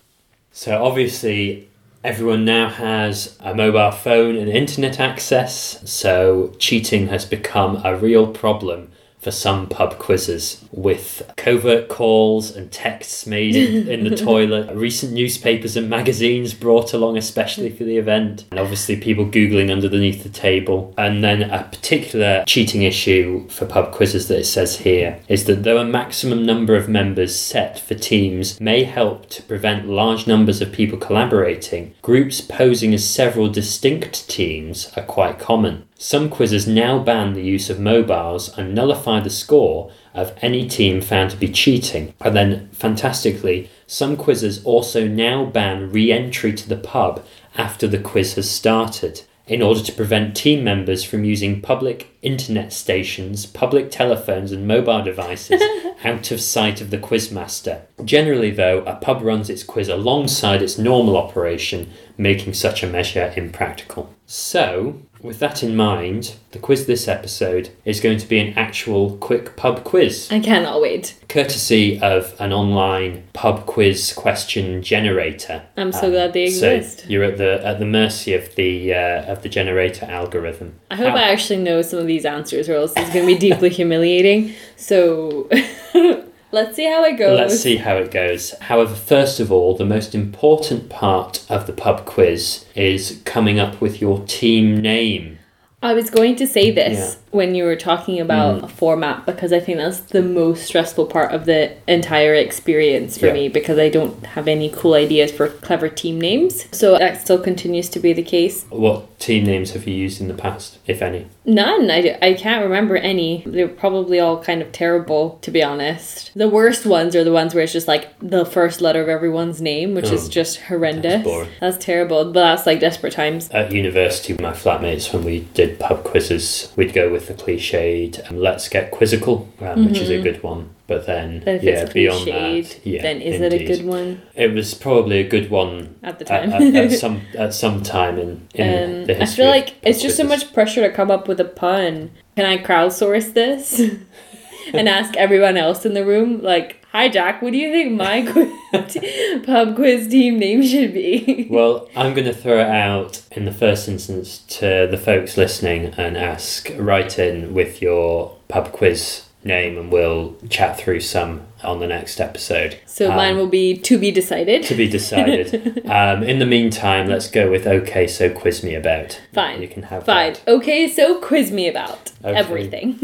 So 0.52 0.84
obviously, 0.84 1.70
Everyone 2.04 2.46
now 2.46 2.68
has 2.68 3.38
a 3.42 3.54
mobile 3.54 3.92
phone 3.92 4.36
and 4.36 4.50
internet 4.50 5.00
access, 5.00 5.88
so 5.88 6.52
cheating 6.58 7.10
has 7.10 7.26
become 7.26 7.80
a 7.86 7.96
real 7.96 8.26
problem 8.26 8.92
for 9.22 9.32
some 9.32 9.68
pub 9.68 10.00
quizzes 10.00 10.66
with 10.72 11.32
covert 11.38 11.88
calls 11.88 12.56
and 12.56 12.72
texts 12.72 13.28
made 13.28 13.56
in, 13.56 13.88
in 13.88 14.04
the 14.04 14.16
toilet, 14.26 14.76
recent 14.76 15.14
newspapers 15.14 15.78
and 15.78 15.90
magazines 15.90 16.56
brought 16.56 16.94
along 16.94 17.18
especially 17.18 17.70
for 17.70 17.84
the 17.84 17.98
event, 17.98 18.46
and 18.50 18.60
obviously 18.60 18.96
people 18.96 19.26
Googling 19.26 19.72
underneath 19.72 20.24
the 20.24 20.30
table. 20.30 20.94
And 20.98 21.24
then 21.24 21.44
a 21.44 21.64
particular 21.66 22.44
cheating 22.48 22.82
issue 22.82 23.48
for 23.50 23.66
pub 23.66 23.92
quizzes 23.92 24.28
that 24.28 24.40
it 24.40 24.46
says 24.46 24.80
here 24.80 25.20
is 25.28 25.46
that 25.46 25.64
though 25.64 25.78
a 25.78 25.86
maximum 25.86 26.46
number 26.46 26.76
of 26.76 26.90
members 26.90 27.36
set 27.36 27.80
for 27.80 27.94
teams 27.94 28.60
may 28.60 28.84
help 28.84 29.30
to 29.30 29.44
prevent 29.44 29.88
large 29.88 30.26
numbers 30.26 30.62
of 30.62 30.72
people 30.72 30.98
collaborating, 30.98 31.94
groups 32.02 32.42
posing 32.42 32.94
as 32.94 33.08
several 33.08 33.50
distinct 33.50 34.28
teams 34.28 34.92
are 34.98 35.04
quite 35.04 35.38
common. 35.38 35.86
Some 36.04 36.30
quizzes 36.30 36.66
now 36.68 36.98
ban 36.98 37.34
the 37.34 37.44
use 37.44 37.70
of 37.70 37.80
mobiles 37.80 38.58
and 38.58 38.74
nullify 38.74 39.20
the 39.20 39.30
score 39.30 39.92
of 40.16 40.36
any 40.42 40.68
team 40.68 41.00
found 41.00 41.30
to 41.30 41.38
be 41.38 41.48
cheating. 41.48 42.16
And 42.20 42.36
then, 42.36 42.70
fantastically, 42.72 43.70
some 43.86 44.18
quizzes 44.18 44.66
also 44.66 45.08
now 45.08 45.46
ban 45.46 45.92
re 45.92 46.12
entry 46.12 46.54
to 46.54 46.68
the 46.68 46.76
pub 46.76 47.24
after 47.56 47.88
the 47.88 48.00
quiz 48.00 48.34
has 48.34 48.50
started 48.50 49.22
in 49.46 49.62
order 49.62 49.84
to 49.84 49.92
prevent 49.92 50.36
team 50.36 50.64
members 50.64 51.04
from 51.04 51.24
using 51.24 51.62
public 51.62 52.11
internet 52.22 52.72
stations, 52.74 53.46
public 53.46 53.90
telephones, 53.92 54.52
and 54.52 54.68
mobile 54.68 55.04
devices 55.04 55.62
out 56.04 56.32
of 56.32 56.40
sight 56.42 56.82
of 56.82 56.90
the 56.90 56.98
quizmaster. 56.98 57.82
Generally, 58.04 58.52
though, 58.52 58.80
a 58.86 58.96
pub 58.96 59.22
runs 59.22 59.50
its 59.50 59.64
quiz 59.64 59.90
alongside 59.90 60.62
its 60.62 60.78
normal 60.78 61.18
operation, 61.18 61.92
making 62.18 62.54
such 62.54 62.84
a 62.84 62.88
measure 62.88 63.34
impractical. 63.36 64.14
So, 64.26 65.02
with 65.22 65.40
that 65.40 65.62
in 65.62 65.76
mind, 65.76 66.36
the 66.52 66.58
quiz 66.60 66.88
this 66.88 67.08
episode 67.08 67.70
is 67.86 68.00
going 68.00 68.18
to 68.18 68.28
be 68.28 68.40
an 68.40 68.58
actual 68.58 69.18
quick 69.18 69.56
pub 69.56 69.84
quiz, 69.84 70.30
I 70.32 70.40
cannot 70.40 70.82
wait. 70.82 71.16
courtesy 71.30 72.00
of 72.02 72.34
an 72.40 72.52
online 72.54 73.24
pub 73.34 73.66
quiz 73.66 74.14
question 74.14 74.82
generator. 74.82 75.64
I'm 75.78 75.92
so 75.92 76.06
Um, 76.08 76.12
glad 76.12 76.34
they 76.34 76.46
exist. 76.46 77.02
so 77.02 77.06
you're 77.10 77.24
at 77.26 77.38
the 77.38 77.66
at 77.66 77.78
the 77.80 77.86
mercy 77.86 78.34
of 78.34 78.56
the 78.56 78.94
uh, 78.94 79.32
of 79.32 79.44
the 79.44 79.50
generator 79.50 80.06
algorithm. 80.10 80.76
I 80.90 80.96
hope 80.96 81.14
I 81.14 81.24
actually 81.32 81.60
know 81.62 81.82
some 81.82 82.00
of 82.00 82.10
these 82.12 82.26
answers, 82.26 82.68
or 82.70 82.76
else 82.76 82.94
it's 82.96 83.14
going 83.14 83.26
to 83.26 83.34
be 83.34 83.38
deeply 83.38 83.70
humiliating. 83.80 84.54
So 84.76 85.50
let's 86.52 86.76
see 86.76 86.86
how 86.86 87.04
it 87.06 87.18
goes. 87.18 87.38
Let's 87.38 87.60
see 87.60 87.78
how 87.78 87.98
it 87.98 88.12
goes. 88.12 88.52
However, 88.62 88.96
first 88.96 89.40
of 89.40 89.52
all, 89.52 89.76
the 89.76 89.86
most 89.86 90.14
important 90.14 90.90
part 90.90 91.46
of 91.50 91.68
the 91.68 91.74
pub 91.74 92.06
quiz 92.06 92.66
is 92.76 93.22
coming 93.26 93.60
up 93.60 93.80
with 93.82 94.02
your 94.02 94.20
team 94.26 94.82
name. 94.82 95.40
I 95.82 95.94
was 95.94 96.10
going 96.10 96.36
to 96.36 96.48
say 96.48 96.70
this. 96.70 97.18
When 97.32 97.56
you 97.56 97.64
were 97.64 97.76
talking 97.76 98.20
about 98.20 98.64
a 98.64 98.68
format 98.68 99.26
because 99.26 99.52
I 99.54 99.60
think 99.60 99.78
that's 99.78 100.00
the 100.02 100.22
most 100.22 100.64
stressful 100.66 101.06
part 101.06 101.32
of 101.32 101.46
the 101.46 101.72
entire 101.88 102.34
experience 102.36 103.18
for 103.18 103.28
Yeah. 103.28 103.34
me 103.34 103.48
because 103.50 103.80
I 103.80 103.90
don't 103.90 104.26
have 104.26 104.48
any 104.48 104.70
cool 104.70 104.94
ideas 104.94 105.32
for 105.32 105.48
clever 105.48 105.88
team 105.90 106.20
names. 106.20 106.66
So 106.72 106.98
that 106.98 107.22
still 107.22 107.40
continues 107.40 107.88
to 107.90 108.00
be 108.00 108.12
the 108.14 108.24
case. 108.24 108.66
What 108.70 109.18
team 109.20 109.46
names 109.46 109.72
have 109.72 109.88
you 109.88 109.94
used 109.96 110.20
in 110.20 110.28
the 110.28 110.34
past, 110.34 110.78
if 110.88 111.02
any? 111.02 111.28
None. 111.46 111.90
I, 111.90 112.18
I 112.22 112.34
can't 112.34 112.64
remember 112.64 112.98
any. 112.98 113.44
They're 113.46 113.68
probably 113.68 114.20
all 114.20 114.44
kind 114.44 114.62
of 114.62 114.72
terrible, 114.72 115.40
to 115.42 115.52
be 115.52 115.64
honest. 115.64 116.32
The 116.36 116.50
worst 116.50 116.86
ones 116.86 117.16
are 117.16 117.24
the 117.24 117.32
ones 117.32 117.54
where 117.56 117.64
it's 117.64 117.74
just 117.74 117.88
like 117.88 118.10
the 118.20 118.46
first 118.46 118.82
letter 118.82 119.02
of 119.02 119.10
everyone's 119.10 119.62
name, 119.62 119.96
which 119.96 120.12
is 120.12 120.28
Oh, 120.28 120.30
just 120.30 120.60
horrendous. 120.62 121.24
boring. 121.24 121.50
That's 121.60 121.84
terrible. 121.84 122.26
But 122.26 122.34
that's 122.42 122.66
like 122.66 122.80
desperate 122.80 123.14
times. 123.14 123.50
At 123.52 123.72
university, 123.72 124.34
with 124.34 124.42
my 124.42 124.52
flatmates, 124.52 125.14
when 125.14 125.24
we 125.24 125.48
did 125.54 125.80
pub 125.80 126.04
quizzes, 126.04 126.72
we'd 126.76 126.94
go 126.94 127.10
with 127.12 127.21
the 127.28 127.34
cliched 127.34 128.30
um, 128.30 128.38
"Let's 128.40 128.68
get 128.70 128.92
quizzical," 128.92 129.48
um, 129.62 129.86
which 129.88 130.00
is 130.00 130.10
a 130.10 130.22
good 130.22 130.42
one. 130.44 130.70
But 130.88 131.06
then, 131.06 131.42
But 131.46 131.64
yeah, 131.64 131.86
beyond 131.86 132.28
cliched, 132.28 132.70
that, 132.84 132.86
yeah, 132.86 133.02
then 133.02 133.22
is 133.22 133.40
it 133.40 133.54
a 133.54 133.64
good 133.66 133.86
one 133.86 134.22
It 134.36 134.54
was 134.54 134.74
probably 134.74 135.20
a 135.20 135.28
good 135.28 135.50
one 135.50 135.96
at 136.04 136.20
the 136.20 136.26
time? 136.26 136.52
at, 136.52 136.62
at 136.76 136.92
some 137.04 137.22
at 137.38 137.54
some 137.54 137.82
time 137.82 138.18
in, 138.20 138.48
in 138.56 138.68
Um, 139.02 139.06
the 139.06 139.14
history. 139.14 139.22
I 139.22 139.26
feel 139.26 139.48
like 139.48 139.76
it's 139.84 140.02
just 140.02 140.18
so 140.18 140.24
much 140.26 140.52
pressure 140.54 140.82
to 140.82 140.92
come 140.94 141.10
up 141.10 141.28
with 141.30 141.40
a 141.40 141.46
pun. 141.46 142.12
Can 142.36 142.46
I 142.46 142.58
crowdsource 142.58 143.34
this 143.34 143.80
and 144.74 144.90
ask 144.90 145.16
everyone 145.16 145.56
else 145.58 145.86
in 145.86 145.94
the 145.94 146.06
room, 146.06 146.42
like, 146.42 146.81
"Hi 146.92 147.08
Jack, 147.10 147.42
what 147.42 147.52
do 147.52 147.58
you 147.58 147.72
think 147.72 147.94
my 147.94 148.22
quiz, 148.32 148.98
pub 149.46 149.76
quiz 149.76 150.08
team 150.10 150.40
name 150.40 150.62
should 150.64 150.94
be?" 150.94 151.48
Well, 151.52 151.88
I'm 151.96 152.14
going 152.14 152.28
to 152.28 152.34
throw 152.34 152.60
it 152.60 152.70
out 152.70 153.22
in 153.32 153.46
the 153.46 153.52
first 153.54 153.88
instance 153.88 154.40
to 154.60 154.88
the 154.90 154.98
folks 154.98 155.38
listening 155.38 155.94
and 155.98 156.18
ask 156.18 156.70
write 156.78 157.18
in 157.20 157.54
with 157.54 157.82
your 157.82 158.36
pub 158.48 158.72
quiz 158.72 159.24
name, 159.44 159.76
and 159.78 159.92
we'll 159.92 160.36
chat 160.50 160.78
through 160.78 161.00
some 161.00 161.42
on 161.64 161.80
the 161.80 161.88
next 161.88 162.20
episode. 162.22 162.78
so 162.86 163.10
Um, 163.10 163.16
mine 163.18 163.38
will 163.38 163.48
be 163.48 163.76
to 163.76 163.98
be 163.98 164.12
decided. 164.12 164.62
to 164.64 164.76
be 164.76 164.88
decided. 164.88 165.82
um, 165.90 166.22
in 166.24 166.38
the 166.40 166.46
meantime, 166.46 167.08
let's 167.08 167.28
go 167.30 167.50
with 167.50 167.66
okay. 167.66 168.06
So 168.08 168.30
quiz 168.30 168.64
me 168.64 168.76
about. 168.76 169.20
Fine. 169.34 169.62
You 169.62 169.68
can 169.68 169.84
have 169.84 170.06
Fine. 170.06 170.34
that. 170.34 170.48
Okay, 170.48 170.88
so 170.88 171.20
quiz 171.20 171.52
me 171.52 171.68
about 171.68 172.12
Okay. 172.24 172.38
everything. 172.38 173.00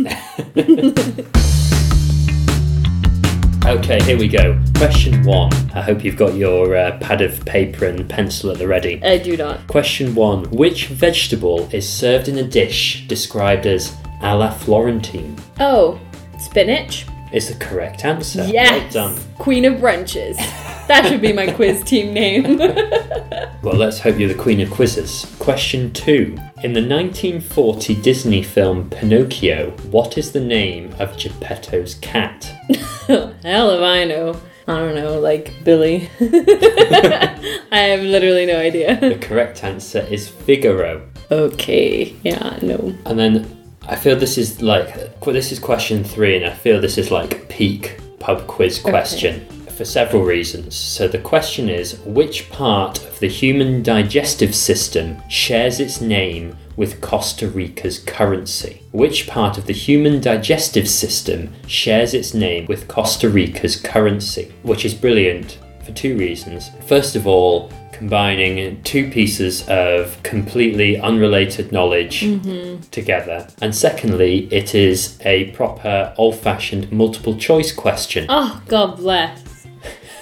Okay, 3.67 4.01
here 4.03 4.17
we 4.17 4.29
go. 4.29 4.57
Question 4.77 5.23
one. 5.25 5.51
I 5.75 5.81
hope 5.81 6.01
you've 6.01 6.15
got 6.15 6.35
your 6.35 6.77
uh, 6.77 6.97
pad 6.99 7.21
of 7.21 7.43
paper 7.43 7.85
and 7.85 8.09
pencil 8.09 8.49
at 8.49 8.59
the 8.59 8.65
ready. 8.65 9.03
I 9.03 9.17
do 9.17 9.35
not. 9.35 9.67
Question 9.67 10.15
one. 10.15 10.49
Which 10.51 10.87
vegetable 10.87 11.67
is 11.73 11.87
served 11.87 12.29
in 12.29 12.37
a 12.37 12.43
dish 12.43 13.05
described 13.07 13.65
as 13.65 13.93
a 14.21 14.37
la 14.37 14.51
Florentine? 14.51 15.35
Oh, 15.59 15.99
spinach. 16.39 17.07
Is 17.33 17.49
the 17.49 17.55
correct 17.55 18.05
answer. 18.05 18.47
Yes. 18.47 18.95
Well 18.95 19.09
done. 19.09 19.21
Queen 19.37 19.65
of 19.65 19.81
brunches. 19.81 20.37
That 20.87 21.07
should 21.07 21.21
be 21.21 21.33
my 21.33 21.51
quiz 21.51 21.83
team 21.83 22.13
name. 22.13 22.61
Well, 23.63 23.75
let's 23.75 23.99
hope 23.99 24.17
you're 24.17 24.29
the 24.29 24.35
queen 24.35 24.61
of 24.61 24.69
quizzes. 24.69 25.25
Question 25.39 25.91
two. 25.91 26.37
In 26.63 26.71
the 26.71 26.79
1940 26.79 27.95
Disney 27.95 28.41
film 28.41 28.89
Pinocchio, 28.89 29.71
what 29.91 30.17
is 30.17 30.31
the 30.31 30.39
name 30.39 30.93
of 30.99 31.17
Geppetto's 31.17 31.95
cat? 31.95 32.45
Hell 33.07 33.71
if 33.71 33.81
I 33.81 34.05
know. 34.05 34.39
I 34.67 34.77
don't 34.77 34.95
know, 34.95 35.19
like 35.19 35.53
Billy. 35.65 36.09
I 36.21 37.79
have 37.79 38.01
literally 38.01 38.45
no 38.45 38.57
idea. 38.57 38.97
The 38.99 39.17
correct 39.17 39.63
answer 39.65 40.07
is 40.09 40.29
Figaro. 40.29 41.05
Okay, 41.29 42.15
yeah, 42.23 42.59
no. 42.61 42.95
And 43.05 43.19
then 43.19 43.75
I 43.87 43.97
feel 43.97 44.15
this 44.15 44.37
is 44.37 44.61
like 44.61 45.19
this 45.25 45.51
is 45.51 45.59
question 45.59 46.03
three, 46.05 46.37
and 46.37 46.45
I 46.45 46.53
feel 46.53 46.79
this 46.79 46.97
is 46.97 47.11
like 47.11 47.49
peak 47.49 47.99
pub 48.19 48.47
quiz 48.47 48.79
question 48.79 49.45
for 49.77 49.85
several 49.85 50.23
reasons. 50.23 50.75
So 50.75 51.07
the 51.07 51.19
question 51.19 51.69
is, 51.69 51.99
which 51.99 52.49
part 52.49 52.97
of 53.05 53.19
the 53.19 53.29
human 53.29 53.83
digestive 53.83 54.55
system 54.55 55.21
shares 55.29 55.79
its 55.79 56.01
name 56.01 56.57
with 56.75 56.99
Costa 56.99 57.47
Rica's 57.47 57.99
currency? 57.99 58.81
Which 58.91 59.27
part 59.27 59.57
of 59.57 59.67
the 59.67 59.73
human 59.73 60.19
digestive 60.19 60.89
system 60.89 61.53
shares 61.67 62.13
its 62.13 62.33
name 62.33 62.65
with 62.65 62.87
Costa 62.87 63.29
Rica's 63.29 63.75
currency? 63.79 64.53
Which 64.63 64.83
is 64.83 64.93
brilliant 64.93 65.59
for 65.85 65.91
two 65.93 66.17
reasons. 66.17 66.71
First 66.87 67.15
of 67.15 67.27
all, 67.27 67.71
combining 67.91 68.81
two 68.83 69.09
pieces 69.09 69.67
of 69.67 70.21
completely 70.21 70.99
unrelated 70.99 71.71
knowledge 71.71 72.21
mm-hmm. 72.21 72.79
together. 72.91 73.47
And 73.59 73.73
secondly, 73.73 74.47
it 74.51 74.75
is 74.75 75.19
a 75.25 75.49
proper 75.51 76.13
old 76.17 76.35
fashioned 76.35 76.91
multiple 76.91 77.35
choice 77.35 77.71
question. 77.71 78.27
Oh, 78.29 78.61
God 78.67 78.97
bless. 78.97 79.46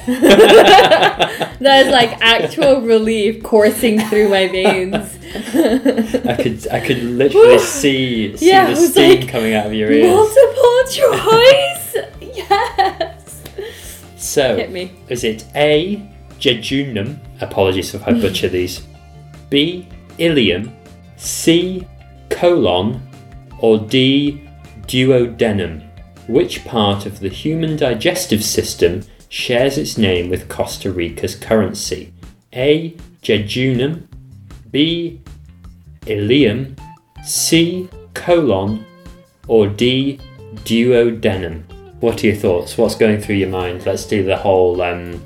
that 1.59 1.85
is 1.85 1.91
like 1.91 2.11
actual 2.21 2.81
relief 2.81 3.41
coursing 3.43 3.99
through 4.01 4.29
my 4.29 4.47
veins. 4.47 5.17
I 6.25 6.35
could 6.41 6.67
I 6.71 6.79
could 6.85 7.03
literally 7.03 7.59
see, 7.59 8.37
see 8.37 8.47
Yeah, 8.47 8.69
the 8.69 8.75
steam 8.75 9.19
like, 9.21 9.29
coming 9.29 9.53
out 9.53 9.65
of 9.67 9.73
your 9.73 9.91
ears. 9.91 10.07
Multiple 10.07 10.83
choice! 10.91 11.95
yes! 12.37 13.43
So 14.17 14.55
Hit 14.57 14.71
me. 14.71 14.91
is 15.09 15.23
it 15.23 15.45
A 15.55 16.01
jejunum? 16.39 17.17
Apologies 17.41 17.93
if 17.95 18.07
I 18.07 18.13
butcher 18.13 18.47
these. 18.49 18.83
B 19.49 19.87
ileum, 20.19 20.71
C 21.17 21.87
colon, 22.29 23.01
or 23.59 23.79
D 23.79 24.47
duodenum? 24.87 25.81
Which 26.27 26.63
part 26.65 27.05
of 27.05 27.19
the 27.19 27.29
human 27.29 27.75
digestive 27.77 28.43
system 28.43 29.03
shares 29.35 29.77
its 29.77 29.97
name 29.97 30.29
with 30.29 30.47
Costa 30.47 30.89
Rica's 30.89 31.35
currency? 31.35 32.13
A. 32.53 32.95
Jejunum, 33.21 34.07
B. 34.71 35.19
Ileum, 36.03 36.79
C. 37.21 37.89
Colon, 38.13 38.85
or 39.49 39.67
D. 39.67 40.19
Duodenum? 40.63 41.63
What 41.99 42.23
are 42.23 42.27
your 42.27 42.35
thoughts? 42.37 42.77
What's 42.77 42.95
going 42.95 43.19
through 43.19 43.35
your 43.35 43.49
mind? 43.49 43.85
Let's 43.85 44.05
do 44.05 44.23
the 44.23 44.37
whole 44.37 44.81
um, 44.81 45.21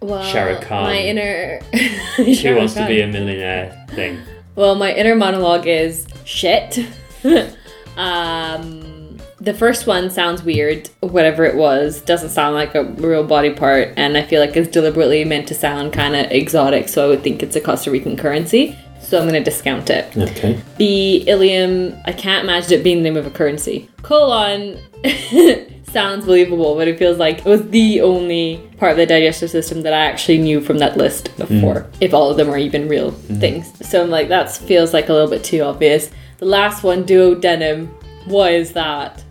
Well, 0.00 0.22
Shah 0.22 0.44
Rukh 0.44 0.60
Khan. 0.60 0.84
My 0.84 0.98
inner. 0.98 1.60
Who 2.16 2.56
wants 2.56 2.74
to 2.74 2.86
be 2.86 3.00
a 3.00 3.06
millionaire 3.06 3.86
thing. 3.90 4.20
Well, 4.54 4.74
my 4.74 4.92
inner 4.92 5.14
monologue 5.14 5.66
is 5.66 6.06
shit. 6.24 6.78
um, 7.96 9.05
the 9.38 9.54
first 9.54 9.86
one 9.86 10.10
sounds 10.10 10.42
weird. 10.42 10.88
Whatever 11.00 11.44
it 11.44 11.56
was, 11.56 12.00
doesn't 12.00 12.30
sound 12.30 12.54
like 12.54 12.74
a 12.74 12.84
real 12.84 13.24
body 13.24 13.50
part, 13.50 13.92
and 13.96 14.16
I 14.16 14.22
feel 14.22 14.40
like 14.40 14.56
it's 14.56 14.70
deliberately 14.70 15.24
meant 15.24 15.48
to 15.48 15.54
sound 15.54 15.92
kind 15.92 16.14
of 16.16 16.30
exotic. 16.30 16.88
So 16.88 17.04
I 17.04 17.08
would 17.08 17.22
think 17.22 17.42
it's 17.42 17.56
a 17.56 17.60
Costa 17.60 17.90
Rican 17.90 18.16
currency. 18.16 18.76
So 19.00 19.20
I'm 19.20 19.26
gonna 19.26 19.44
discount 19.44 19.88
it. 19.90 20.16
Okay. 20.16 20.60
The 20.78 21.24
ileum, 21.28 22.00
I 22.06 22.12
can't 22.12 22.44
imagine 22.44 22.72
it 22.72 22.82
being 22.82 22.98
the 22.98 23.02
name 23.04 23.16
of 23.16 23.26
a 23.26 23.30
currency. 23.30 23.88
Colon 24.02 24.80
sounds 25.84 26.24
believable, 26.24 26.74
but 26.74 26.88
it 26.88 26.98
feels 26.98 27.18
like 27.18 27.38
it 27.38 27.44
was 27.44 27.68
the 27.68 28.00
only 28.00 28.68
part 28.78 28.92
of 28.92 28.98
the 28.98 29.06
digestive 29.06 29.50
system 29.50 29.82
that 29.82 29.92
I 29.92 30.06
actually 30.06 30.38
knew 30.38 30.60
from 30.60 30.78
that 30.78 30.96
list 30.96 31.28
of 31.38 31.48
four, 31.60 31.82
mm. 31.82 31.96
if 32.00 32.12
all 32.12 32.30
of 32.30 32.36
them 32.36 32.50
are 32.50 32.58
even 32.58 32.88
real 32.88 33.12
mm-hmm. 33.12 33.38
things. 33.38 33.88
So 33.88 34.02
I'm 34.02 34.10
like, 34.10 34.28
that 34.28 34.50
feels 34.50 34.92
like 34.92 35.08
a 35.08 35.12
little 35.12 35.30
bit 35.30 35.44
too 35.44 35.60
obvious. 35.60 36.10
The 36.38 36.46
last 36.46 36.82
one, 36.82 37.04
duodenum, 37.04 37.88
what 38.26 38.52
is 38.52 38.72
that? 38.72 39.22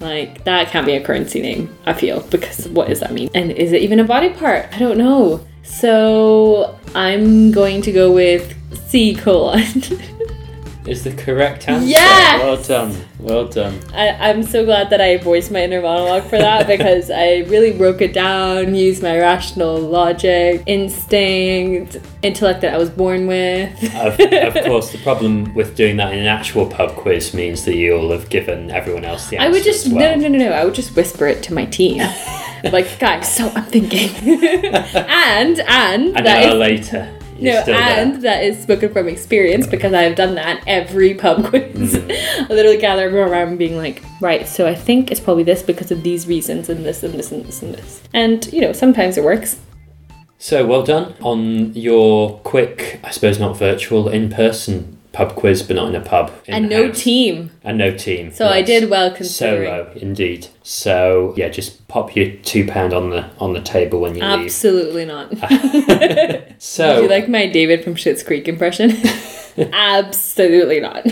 Like, 0.00 0.44
that 0.44 0.68
can't 0.68 0.86
be 0.86 0.92
a 0.92 1.04
currency 1.04 1.40
name, 1.40 1.74
I 1.86 1.92
feel, 1.94 2.20
because 2.22 2.68
what 2.68 2.88
does 2.88 3.00
that 3.00 3.12
mean? 3.12 3.30
And 3.34 3.50
is 3.50 3.72
it 3.72 3.82
even 3.82 3.98
a 3.98 4.04
body 4.04 4.30
part? 4.30 4.66
I 4.72 4.78
don't 4.78 4.98
know. 4.98 5.46
So 5.62 6.78
I'm 6.94 7.50
going 7.50 7.82
to 7.82 7.92
go 7.92 8.12
with 8.12 8.54
C 8.88 9.14
colon. 9.14 9.64
Is 10.86 11.02
the 11.02 11.12
correct 11.12 11.68
answer. 11.68 11.86
Yes! 11.86 12.42
Well 12.42 12.62
done. 12.62 13.04
Well 13.18 13.48
done. 13.48 13.80
I, 13.92 14.10
I'm 14.10 14.44
so 14.44 14.64
glad 14.64 14.90
that 14.90 15.00
I 15.00 15.16
voiced 15.16 15.50
my 15.50 15.64
inner 15.64 15.82
monologue 15.82 16.24
for 16.24 16.38
that 16.38 16.66
because 16.78 17.10
I 17.10 17.38
really 17.48 17.72
broke 17.76 18.00
it 18.00 18.12
down, 18.12 18.74
used 18.74 19.02
my 19.02 19.18
rational 19.18 19.78
logic, 19.80 20.62
instinct, 20.66 21.96
intellect 22.22 22.60
that 22.60 22.74
I 22.74 22.78
was 22.78 22.90
born 22.90 23.26
with. 23.26 23.72
Of, 23.96 24.20
of 24.20 24.64
course, 24.64 24.92
the 24.92 24.98
problem 24.98 25.52
with 25.54 25.76
doing 25.76 25.96
that 25.96 26.12
in 26.12 26.20
an 26.20 26.26
actual 26.26 26.66
pub 26.66 26.94
quiz 26.94 27.34
means 27.34 27.64
that 27.64 27.74
you'll 27.74 28.12
have 28.12 28.28
given 28.30 28.70
everyone 28.70 29.04
else 29.04 29.28
the 29.28 29.38
answer. 29.38 29.48
I 29.48 29.50
would 29.50 29.64
just 29.64 29.88
well. 29.88 30.16
no 30.16 30.28
no 30.28 30.36
no 30.36 30.38
no. 30.38 30.52
I 30.52 30.64
would 30.64 30.74
just 30.74 30.94
whisper 30.94 31.26
it 31.26 31.42
to 31.44 31.54
my 31.54 31.64
team, 31.64 31.98
like 32.72 32.98
guys. 33.00 33.34
So 33.34 33.48
I'm 33.54 33.64
thinking, 33.64 34.10
and 34.94 35.60
and 35.60 36.16
An 36.16 36.24
that 36.24 36.44
hour 36.44 36.52
is 36.52 36.58
later, 36.58 37.15
you're 37.38 37.54
no, 37.66 37.72
and 37.72 38.14
there. 38.14 38.20
that 38.20 38.44
is 38.44 38.62
spoken 38.62 38.92
from 38.92 39.08
experience 39.08 39.66
because 39.66 39.92
I 39.92 40.02
have 40.02 40.16
done 40.16 40.34
that 40.36 40.62
every 40.66 41.14
pub 41.14 41.44
quiz. 41.48 41.94
Mm. 41.94 42.44
I 42.50 42.52
literally 42.52 42.78
gather 42.78 43.02
everyone 43.04 43.30
around 43.30 43.58
being 43.58 43.76
like, 43.76 44.02
right, 44.20 44.46
so 44.46 44.66
I 44.66 44.74
think 44.74 45.10
it's 45.10 45.20
probably 45.20 45.42
this 45.42 45.62
because 45.62 45.90
of 45.90 46.02
these 46.02 46.26
reasons 46.26 46.68
and 46.68 46.84
this 46.84 47.02
and 47.02 47.14
this 47.14 47.32
and 47.32 47.44
this 47.44 47.62
and 47.62 47.74
this. 47.74 48.02
And 48.12 48.52
you 48.52 48.60
know, 48.60 48.72
sometimes 48.72 49.16
it 49.16 49.24
works. 49.24 49.58
So 50.38 50.66
well 50.66 50.82
done 50.82 51.14
on 51.20 51.72
your 51.74 52.38
quick, 52.40 53.00
I 53.02 53.10
suppose 53.10 53.38
not 53.38 53.56
virtual, 53.56 54.08
in-person 54.08 54.95
pub 55.16 55.34
quiz, 55.34 55.62
but 55.62 55.76
not 55.76 55.88
in 55.88 55.94
a 55.94 56.00
pub. 56.00 56.30
and 56.46 56.68
no 56.68 56.82
in-house. 56.84 57.02
team. 57.02 57.50
And 57.64 57.78
no 57.78 57.96
team. 57.96 58.32
So 58.32 58.48
I 58.48 58.60
did 58.60 58.90
well 58.90 59.10
considering. 59.10 59.66
Solo, 59.66 59.92
indeed. 59.96 60.48
So 60.62 61.32
yeah, 61.36 61.48
just 61.48 61.88
pop 61.88 62.14
your 62.14 62.32
two 62.42 62.66
pound 62.66 62.92
on 62.92 63.08
the 63.10 63.28
on 63.38 63.54
the 63.54 63.62
table 63.62 64.00
when 64.00 64.14
you 64.14 64.22
leave. 64.22 64.44
Absolutely 64.46 65.06
not. 65.06 65.32
So 66.58 66.94
Would 66.94 67.02
you 67.02 67.08
like 67.10 67.28
my 67.28 67.46
David 67.46 67.84
from 67.84 67.96
Schitt's 67.96 68.22
Creek 68.22 68.48
impression? 68.48 68.92
Absolutely 69.74 70.80
not. 70.80 71.06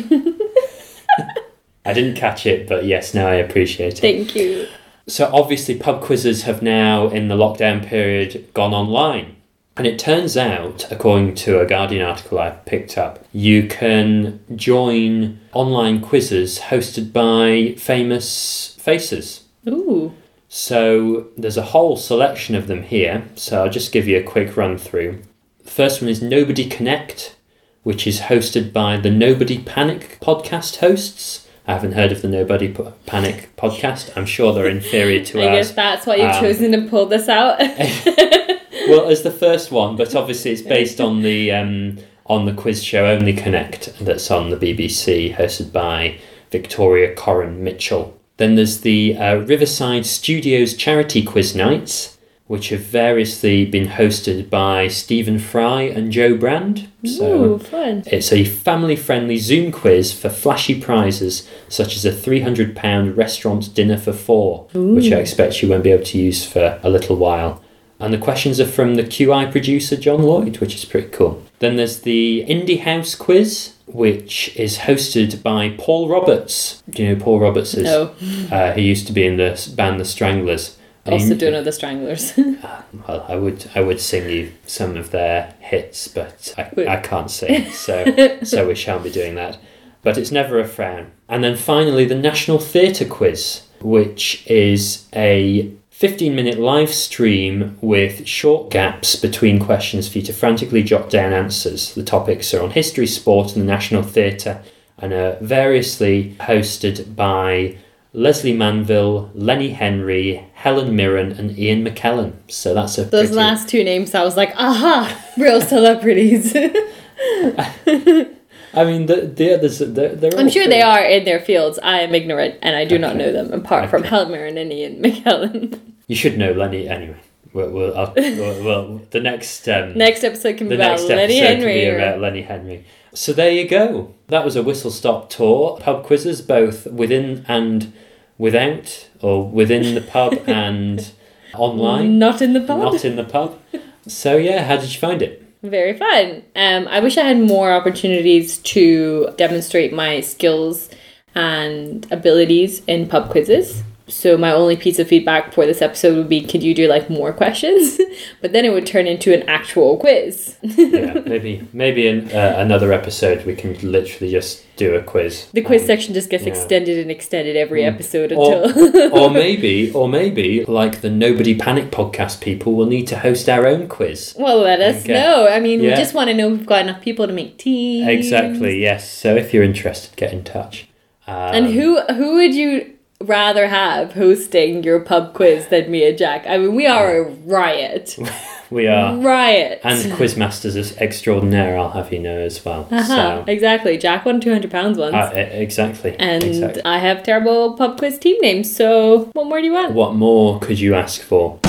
I 1.85 1.93
didn't 1.93 2.17
catch 2.17 2.47
it, 2.47 2.67
but 2.67 2.87
yes, 2.87 3.13
now 3.13 3.27
I 3.29 3.35
appreciate 3.35 3.99
it. 3.99 4.01
Thank 4.01 4.35
you. 4.35 4.67
So 5.07 5.31
obviously, 5.33 5.77
pub 5.77 6.01
quizzes 6.01 6.43
have 6.45 6.63
now, 6.63 7.09
in 7.09 7.29
the 7.29 7.37
lockdown 7.37 7.85
period, 7.85 8.49
gone 8.55 8.73
online. 8.73 9.37
And 9.77 9.87
it 9.89 9.99
turns 9.99 10.37
out, 10.37 10.87
according 10.93 11.35
to 11.37 11.61
a 11.61 11.67
Guardian 11.67 12.03
article 12.07 12.39
I 12.39 12.51
picked 12.51 12.97
up, 12.97 13.25
you 13.33 13.67
can 13.67 14.39
join 14.55 15.41
online 15.53 16.01
quizzes 16.01 16.61
hosted 16.61 17.13
by 17.13 17.75
famous 17.77 18.77
faces. 18.79 19.43
Ooh. 19.69 20.15
So 20.49 21.27
there's 21.37 21.57
a 21.57 21.63
whole 21.63 21.97
selection 21.97 22.55
of 22.55 22.69
them 22.69 22.85
here. 22.85 23.25
So 23.35 23.65
I'll 23.65 23.71
just 23.71 23.91
give 23.91 24.07
you 24.07 24.17
a 24.19 24.23
quick 24.23 24.57
run 24.57 24.79
through. 24.79 25.23
The 25.65 25.71
first 25.71 26.01
one 26.01 26.09
is 26.09 26.23
Nobody 26.23 26.67
Connect, 26.69 27.35
which 27.83 28.07
is 28.07 28.21
hosted 28.21 28.73
by 28.73 28.97
the 28.97 29.11
Nobody 29.11 29.59
Panic 29.59 30.19
podcast 30.21 30.77
hosts. 30.77 31.49
I 31.67 31.73
haven't 31.73 31.93
heard 31.93 32.13
of 32.13 32.23
the 32.23 32.29
Nobody 32.29 32.69
P- 32.69 32.85
Panic 33.07 33.51
podcast. 33.57 34.17
I'm 34.17 34.27
sure 34.27 34.53
they're 34.53 34.69
inferior 34.79 35.25
to 35.25 35.43
I 35.43 35.47
ours. 35.49 35.67
guess 35.69 35.75
that's 35.75 36.07
why 36.07 36.17
you've 36.17 36.31
Um, 36.37 36.41
chosen 36.41 36.71
to 36.73 36.89
pull 36.89 37.07
this 37.07 37.29
out. 37.29 37.59
Well, 38.89 39.09
as 39.09 39.23
the 39.23 39.31
first 39.31 39.71
one, 39.71 39.97
but 39.97 40.15
obviously 40.15 40.51
it's 40.51 40.63
based 40.63 41.01
on 41.01 41.23
the 41.23 41.51
um, 41.53 41.99
on 42.27 42.47
the 42.47 42.53
quiz 42.53 42.83
show 42.83 43.07
Only 43.07 43.33
Connect 43.33 43.99
that's 44.01 44.31
on 44.31 44.51
the 44.51 44.57
BBC, 44.57 45.35
hosted 45.37 45.73
by 45.73 46.19
Victoria 46.51 47.15
Coren 47.15 47.59
Mitchell. 47.59 48.19
Then 48.37 48.57
there's 48.57 48.81
the 48.81 49.17
uh, 49.17 49.37
Riverside 49.37 50.07
Studios 50.07 50.75
charity 50.75 51.23
quiz 51.23 51.55
nights, 51.55 52.19
which 52.47 52.69
have 52.71 52.81
variously 52.81 53.65
been 53.65 53.89
hosted 53.89 54.51
by 54.51 54.89
Stephen 54.89 55.39
Fry 55.39 55.83
and 55.83 56.13
Jo 56.13 56.37
Brand. 56.37 56.89
So 57.05 57.45
Ooh, 57.45 57.59
fun. 57.59 58.03
it's 58.07 58.33
a 58.33 58.45
family 58.45 58.97
friendly 58.97 59.39
Zoom 59.39 59.73
quiz 59.73 60.13
for 60.13 60.29
flashy 60.29 60.81
prizes 60.81 61.49
such 61.69 61.97
as 61.97 62.05
a 62.05 62.13
£300 62.13 63.17
restaurant 63.17 63.75
dinner 63.75 63.97
for 63.97 64.13
four, 64.13 64.69
which 64.75 65.11
I 65.13 65.17
expect 65.17 65.63
you 65.63 65.69
won't 65.69 65.85
be 65.85 65.93
able 65.93 66.05
to 66.05 66.19
use 66.19 66.45
for 66.45 66.79
a 66.83 66.91
little 66.91 67.17
while. 67.17 67.64
And 68.01 68.13
the 68.13 68.19
questions 68.19 68.61
are 68.61 68.67
from 68.67 68.97
the 68.97 69.05
QI 69.05 69.51
producer 69.51 69.97
John 69.97 70.23
Lloyd, 70.23 70.59
which 70.59 70.75
is 70.75 70.85
pretty 70.85 71.09
cool. 71.09 71.43
Then 71.61 71.77
there's 71.77 72.01
the 72.01 72.45
Indie 72.49 72.81
House 72.81 73.15
quiz, 73.15 73.75
which 73.87 74.55
is 74.57 74.79
hosted 74.79 75.43
by 75.43 75.75
Paul 75.79 76.09
Roberts. 76.09 76.83
Do 76.91 77.03
you 77.03 77.09
know 77.09 77.15
who 77.15 77.21
Paul 77.21 77.41
Roberts 77.41 77.75
is? 77.75 77.85
No. 77.85 78.15
Uh, 78.51 78.73
he 78.73 78.83
used 78.83 79.07
to 79.07 79.13
be 79.13 79.27
in 79.27 79.37
the 79.37 79.73
band 79.77 80.01
The 80.01 80.05
Stranglers. 80.05 80.77
Also 81.07 81.35
don't 81.35 81.53
know 81.53 81.63
the 81.63 81.73
Stranglers. 81.73 82.33
well, 83.07 83.27
I 83.29 83.37
would 83.37 83.71
I 83.75 83.81
would 83.81 84.01
sing 84.01 84.31
you 84.31 84.53
some 84.67 84.97
of 84.97 85.11
their 85.11 85.55
hits, 85.61 86.09
but 86.09 86.55
I, 86.57 86.71
Wait. 86.75 86.89
I 86.89 86.97
can't 86.97 87.31
sing, 87.31 87.71
so 87.73 88.39
so 88.43 88.67
we 88.67 88.75
shan't 88.75 89.05
be 89.05 89.11
doing 89.11 89.35
that. 89.35 89.59
But 90.03 90.17
it's 90.17 90.31
never 90.31 90.59
a 90.59 90.67
frown. 90.67 91.11
And 91.29 91.45
then 91.45 91.57
finally, 91.57 92.05
the 92.05 92.15
National 92.15 92.59
Theatre 92.59 93.05
Quiz, 93.05 93.63
which 93.81 94.47
is 94.47 95.07
a 95.15 95.71
15 95.95 96.35
minute 96.35 96.59
live 96.59 96.93
stream 96.93 97.79
with 97.81 98.27
short 98.27 98.69
gaps 98.69 99.15
between 99.15 99.61
questions 99.65 100.09
for 100.09 100.19
you 100.19 100.25
to 100.25 100.33
frantically 100.33 100.83
jot 100.83 101.09
down 101.09 101.33
answers. 101.33 101.95
The 101.95 102.03
topics 102.03 102.53
are 102.53 102.61
on 102.61 102.71
history, 102.73 103.07
sport, 103.07 103.53
and 103.55 103.63
the 103.63 103.67
National 103.73 104.03
Theatre, 104.03 104.61
and 104.99 105.13
are 105.13 105.37
variously 105.41 106.35
hosted 106.41 107.15
by 107.15 107.77
Lesley 108.13 108.53
Manville, 108.53 109.31
Lenny 109.35 109.71
Henry, 109.71 110.45
Helen 110.55 110.97
Mirren, 110.97 111.31
and 111.31 111.57
Ian 111.57 111.85
McKellen. 111.85 112.33
So 112.49 112.75
that's 112.75 112.99
a 112.99 113.05
Those 113.05 113.29
pretty- 113.29 113.35
last 113.37 113.69
two 113.69 113.85
names, 113.85 114.17
I 114.17 114.25
was 114.25 114.37
like, 114.37 114.53
aha, 114.57 115.17
real 115.39 115.61
celebrities. 115.61 116.57
I 118.77 118.85
mean, 118.85 119.07
the 119.07 119.23
the 119.23 119.55
others, 119.55 119.79
they're, 119.79 120.15
they're 120.15 120.33
I'm 120.39 120.49
sure 120.49 120.65
pretty- 120.65 120.71
they 120.71 120.83
are 120.83 121.03
in 121.05 121.25
their 121.25 121.41
fields. 121.41 121.79
I 121.83 122.01
am 122.01 122.15
ignorant 122.15 122.57
and 122.63 122.75
I 122.77 122.85
do 122.85 122.99
not 122.99 123.17
know 123.17 123.33
them 123.33 123.53
apart 123.53 123.91
from 123.91 124.03
Okay. 124.05 124.17
and 124.23 124.31
Mirren 124.31 124.59
and 124.59 125.05
McKellen. 125.05 125.81
You 126.07 126.17
should 126.17 126.37
know 126.37 126.53
Lenny 126.53 126.87
anyway. 126.87 127.17
Well, 127.55 127.71
well, 127.71 127.97
I'll, 127.97 128.13
well, 128.15 128.63
well 128.65 129.01
the 129.11 129.21
next 129.21 129.67
um, 129.69 129.97
next 129.97 130.23
episode 130.23 130.59
can 130.59 130.69
be 130.69 130.75
about 130.75 131.01
Lenny 131.01 131.39
Henry. 131.39 131.81
can 131.81 131.95
be 131.95 131.97
about 131.97 132.21
Lenny 132.21 132.43
Henry. 132.43 132.85
So 133.15 133.33
there 133.33 133.51
you 133.51 133.67
go. 133.67 134.15
That 134.29 134.45
was 134.45 134.55
a 134.57 134.63
whistle 134.63 134.91
stop 134.91 135.31
tour. 135.31 135.79
Pub 135.81 136.05
quizzes, 136.05 136.43
both 136.43 136.87
within 136.87 137.45
and 137.49 137.93
without, 138.37 139.09
or 139.23 139.49
within 139.49 139.95
the 139.95 140.01
pub 140.01 140.35
and 140.47 141.11
online, 141.57 142.19
Not 142.19 142.43
in 142.43 142.53
the 142.53 142.61
pub. 142.61 142.81
not 142.81 143.05
in 143.05 143.17
the 143.17 143.25
pub. 143.25 143.59
So 144.07 144.37
yeah, 144.37 144.65
how 144.65 144.77
did 144.77 144.93
you 144.93 144.99
find 145.01 145.23
it? 145.23 145.44
Very 145.65 145.97
fun. 145.97 146.43
Um, 146.55 146.87
I 146.89 147.01
wish 147.01 147.17
I 147.17 147.23
had 147.23 147.41
more 147.41 147.73
opportunities 147.73 148.59
to 148.59 149.31
demonstrate 149.39 149.95
my 149.95 150.21
skills 150.21 150.91
and 151.35 152.07
abilities 152.13 152.83
in 152.87 153.09
pub 153.09 153.31
quizzes. 153.31 153.83
So 154.07 154.37
my 154.37 154.53
only 154.53 154.77
piece 154.77 154.99
of 154.99 155.09
feedback 155.09 155.55
for 155.55 155.65
this 155.65 155.81
episode 155.81 156.17
would 156.19 156.29
be, 156.29 156.43
could 156.43 156.63
you 156.63 156.75
do 156.75 156.87
like 156.89 157.09
more 157.09 157.33
questions? 157.33 157.99
but 158.43 158.53
then 158.53 158.67
it 158.67 158.73
would 158.73 158.87
turn 158.87 159.07
into 159.07 159.33
an 159.33 159.43
actual 159.49 159.97
quiz. 159.97 160.57
Yeah, 160.61 161.15
maybe 161.27 161.67
maybe 161.73 162.07
in 162.07 162.31
uh, 162.31 162.55
another 162.59 162.93
episode 162.93 163.47
we 163.47 163.55
can 163.57 163.73
literally 163.81 164.31
just 164.31 164.63
do 164.77 164.95
a 164.95 165.03
quiz. 165.03 165.49
The 165.55 165.63
quiz 165.63 165.83
Um, 165.83 165.87
section 165.87 166.13
just 166.13 166.29
gets 166.29 166.45
yeah. 166.45 166.51
extended 166.51 166.99
and 166.99 167.11
extended 167.11 167.57
every 167.57 167.81
Mm. 167.83 167.95
episode 167.95 168.33
Or- 168.33 168.65
until. 168.65 169.13
or 169.19 169.31
maybe, 169.31 169.91
or 169.93 170.07
maybe, 170.09 170.65
like 170.67 171.01
the 171.01 171.09
Nobody 171.11 171.55
Panic 171.55 171.91
podcast 171.91 172.41
people, 172.43 172.75
will 172.75 172.87
need 172.87 173.07
to 173.07 173.19
host 173.21 173.49
our 173.49 173.67
own 173.67 173.89
quiz. 173.89 174.35
well, 174.39 174.59
let 174.59 174.81
us 174.83 175.03
Okay. 175.05 175.15
know. 175.15 175.49
I 175.49 175.61
mean, 175.61 175.81
we 175.81 175.89
just 175.91 176.13
want 176.13 176.29
to 176.29 176.35
know 176.35 176.53
if 176.53 176.59
we've 176.59 176.67
got 176.67 176.83
enough 176.83 177.01
people 177.01 177.27
to 177.27 177.33
make 177.33 177.57
teams. 177.57 178.07
Exactly. 178.09 178.83
Yes. 178.83 179.11
So 179.11 179.35
if 179.35 179.55
you're 179.55 179.65
interested, 179.65 180.15
get 180.17 180.33
in 180.33 180.45
touch. 180.45 180.89
Um, 181.27 181.35
And 181.55 181.67
who 181.73 182.01
who 182.03 182.35
would 182.35 182.55
you 182.55 182.91
rather 183.21 183.69
have 183.69 184.13
hosting 184.13 184.83
your 184.83 185.01
pub 185.01 185.35
quiz 185.35 185.69
than 185.69 185.91
me 185.91 186.07
and 186.09 186.19
Jack. 186.19 186.45
I 186.47 186.59
mean, 186.59 186.75
we 186.75 186.87
are 186.87 187.19
a 187.19 187.23
riot. 187.25 188.17
We 188.71 188.89
are. 188.89 189.15
Riot. 189.19 189.83
And 189.85 190.01
quizmasters 190.15 190.75
is 190.75 190.97
extraordinaire, 190.97 191.79
I'll 191.79 191.91
have 191.91 192.13
you 192.13 192.19
know 192.19 192.39
as 192.39 192.65
well. 192.65 192.89
uh-huh, 192.91 193.05
So, 193.05 193.45
exactly. 193.47 193.97
Jack 193.99 194.25
won 194.25 194.41
£200 194.41 194.73
once. 194.97 195.15
uh, 195.15 195.31
exactly. 195.35 196.17
and 196.19 196.43
exactly. 196.43 196.83
I 196.85 196.99
have 196.99 197.23
terrible 197.23 197.77
pub 197.77 197.99
quiz 197.99 198.19
team 198.19 198.37
names, 198.41 198.75
so 198.75 199.29
what 199.35 199.47
more 199.47 199.61
do 199.61 199.67
you 199.67 199.75
want? 199.75 199.93
What 199.93 200.15
more 200.15 200.59
could 200.59 200.81
you 200.81 200.95
ask 200.95 201.21
for? 201.21 201.61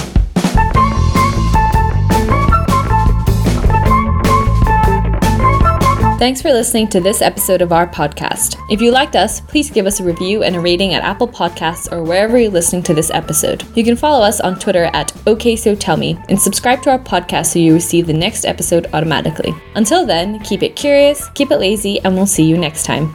Thanks 6.25 6.41
for 6.41 6.51
listening 6.51 6.88
to 6.88 6.99
this 6.99 7.21
episode 7.21 7.61
of 7.61 7.71
our 7.71 7.85
podcast. 7.85 8.59
If 8.67 8.81
you 8.81 8.89
liked 8.89 9.15
us, 9.15 9.41
please 9.41 9.69
give 9.69 9.85
us 9.85 9.99
a 9.99 10.03
review 10.03 10.41
and 10.41 10.55
a 10.55 10.59
rating 10.59 10.95
at 10.95 11.03
Apple 11.03 11.27
Podcasts 11.27 11.91
or 11.91 12.01
wherever 12.01 12.35
you're 12.39 12.49
listening 12.49 12.81
to 12.81 12.95
this 12.95 13.11
episode. 13.11 13.63
You 13.77 13.83
can 13.83 13.95
follow 13.95 14.25
us 14.25 14.39
on 14.39 14.57
Twitter 14.57 14.85
at 14.85 15.13
OKSoTellMe 15.27 16.25
and 16.27 16.41
subscribe 16.41 16.81
to 16.81 16.89
our 16.89 16.97
podcast 16.97 17.53
so 17.53 17.59
you 17.59 17.75
receive 17.75 18.07
the 18.07 18.13
next 18.13 18.43
episode 18.43 18.88
automatically. 18.91 19.53
Until 19.75 20.03
then, 20.03 20.39
keep 20.39 20.63
it 20.63 20.75
curious, 20.75 21.29
keep 21.35 21.51
it 21.51 21.59
lazy, 21.59 21.99
and 21.99 22.15
we'll 22.15 22.25
see 22.25 22.45
you 22.45 22.57
next 22.57 22.88
time. 22.88 23.13